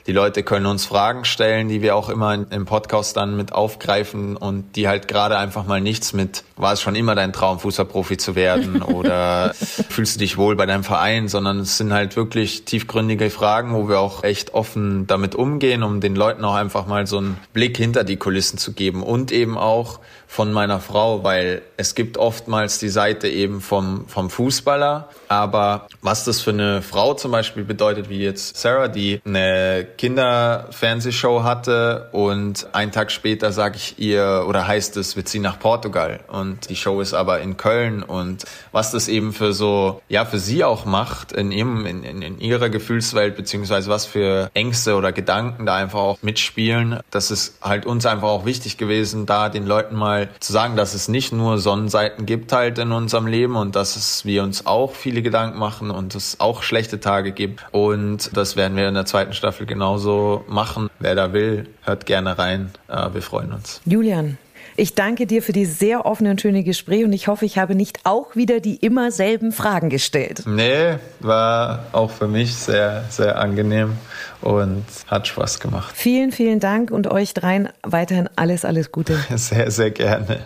[0.08, 4.38] Die Leute können uns Fragen stellen, die wir auch immer im Podcast dann mit aufgreifen
[4.38, 8.16] und die halt gerade einfach mal nichts mit, war es schon immer dein Traum, Fußballprofi
[8.16, 12.64] zu werden oder fühlst du dich wohl bei deinem Verein, sondern es sind halt wirklich
[12.64, 17.06] tiefgründige Fragen, wo wir auch echt offen damit umgehen, um den Leuten auch einfach mal
[17.06, 21.62] so einen Blick hinter die Kulissen zu geben und eben auch von meiner Frau, weil
[21.78, 27.14] es gibt oftmals die Seite eben vom, vom Fußballer, aber was das für eine Frau
[27.14, 33.78] zum Beispiel bedeutet, wie jetzt Sarah, die eine Kinderfernsehshow hatte und einen Tag später sage
[33.78, 36.20] ich ihr oder heißt es, wir ziehen nach Portugal.
[36.28, 38.04] Und die Show ist aber in Köln.
[38.04, 42.22] Und was das eben für so, ja, für sie auch macht in ihrem, in, in,
[42.22, 47.58] in ihrer Gefühlswelt, beziehungsweise was für Ängste oder Gedanken da einfach auch mitspielen, das ist
[47.62, 51.08] halt uns einfach auch wichtig gewesen, da den Leuten mal mal zu sagen, dass es
[51.08, 55.22] nicht nur Sonnenseiten gibt halt in unserem Leben und dass es wir uns auch viele
[55.22, 57.66] Gedanken machen und es auch schlechte Tage gibt.
[57.72, 60.90] Und das werden wir in der zweiten Staffel genauso machen.
[61.00, 62.72] Wer da will, hört gerne rein.
[62.88, 63.82] Äh, wir freuen uns.
[63.86, 64.38] Julian,
[64.76, 67.74] ich danke dir für die sehr offene und schöne Gespräche und ich hoffe, ich habe
[67.74, 70.44] nicht auch wieder die immer selben Fragen gestellt.
[70.46, 73.98] Nee, war auch für mich sehr, sehr angenehm
[74.42, 75.94] und hat Spaß gemacht.
[75.96, 79.18] Vielen, vielen Dank und euch dreien weiterhin alles, alles Gute.
[79.36, 80.46] Sehr, sehr gerne.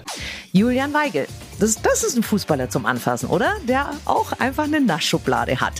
[0.51, 1.27] Julian Weigel,
[1.59, 3.53] das, das ist ein Fußballer zum Anfassen, oder?
[3.67, 5.73] Der auch einfach eine Naschschublade hat.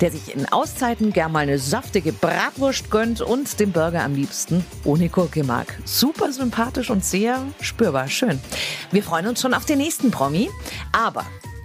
[0.00, 4.64] Der sich in Auszeiten gern mal eine saftige Bratwurst gönnt und den Burger am liebsten
[4.84, 5.78] ohne Gurke mag.
[5.84, 8.08] Super sympathisch und sehr spürbar.
[8.08, 8.40] Schön.
[8.90, 10.50] Wir freuen uns schon auf den nächsten Promi.
[10.92, 11.24] Aber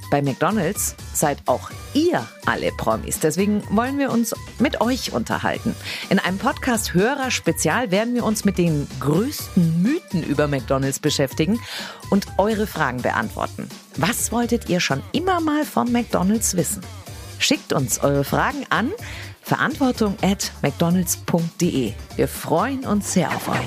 [0.09, 3.19] bei McDonald's seid auch ihr alle Promis.
[3.19, 5.75] Deswegen wollen wir uns mit euch unterhalten.
[6.09, 11.59] In einem Podcast Hörer Spezial werden wir uns mit den größten Mythen über McDonald's beschäftigen
[12.09, 13.67] und eure Fragen beantworten.
[13.95, 16.81] Was wolltet ihr schon immer mal von McDonald's wissen?
[17.39, 18.91] Schickt uns eure Fragen an
[19.45, 21.93] verantwortung at mcdonalds.de.
[22.15, 23.59] Wir freuen uns sehr auf euch.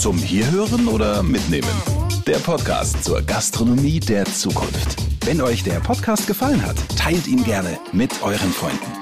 [0.00, 1.99] Zum Hierhören oder Mitnehmen?
[2.26, 4.96] Der Podcast zur Gastronomie der Zukunft.
[5.24, 8.92] Wenn euch der Podcast gefallen hat, teilt ihn gerne mit euren Freunden.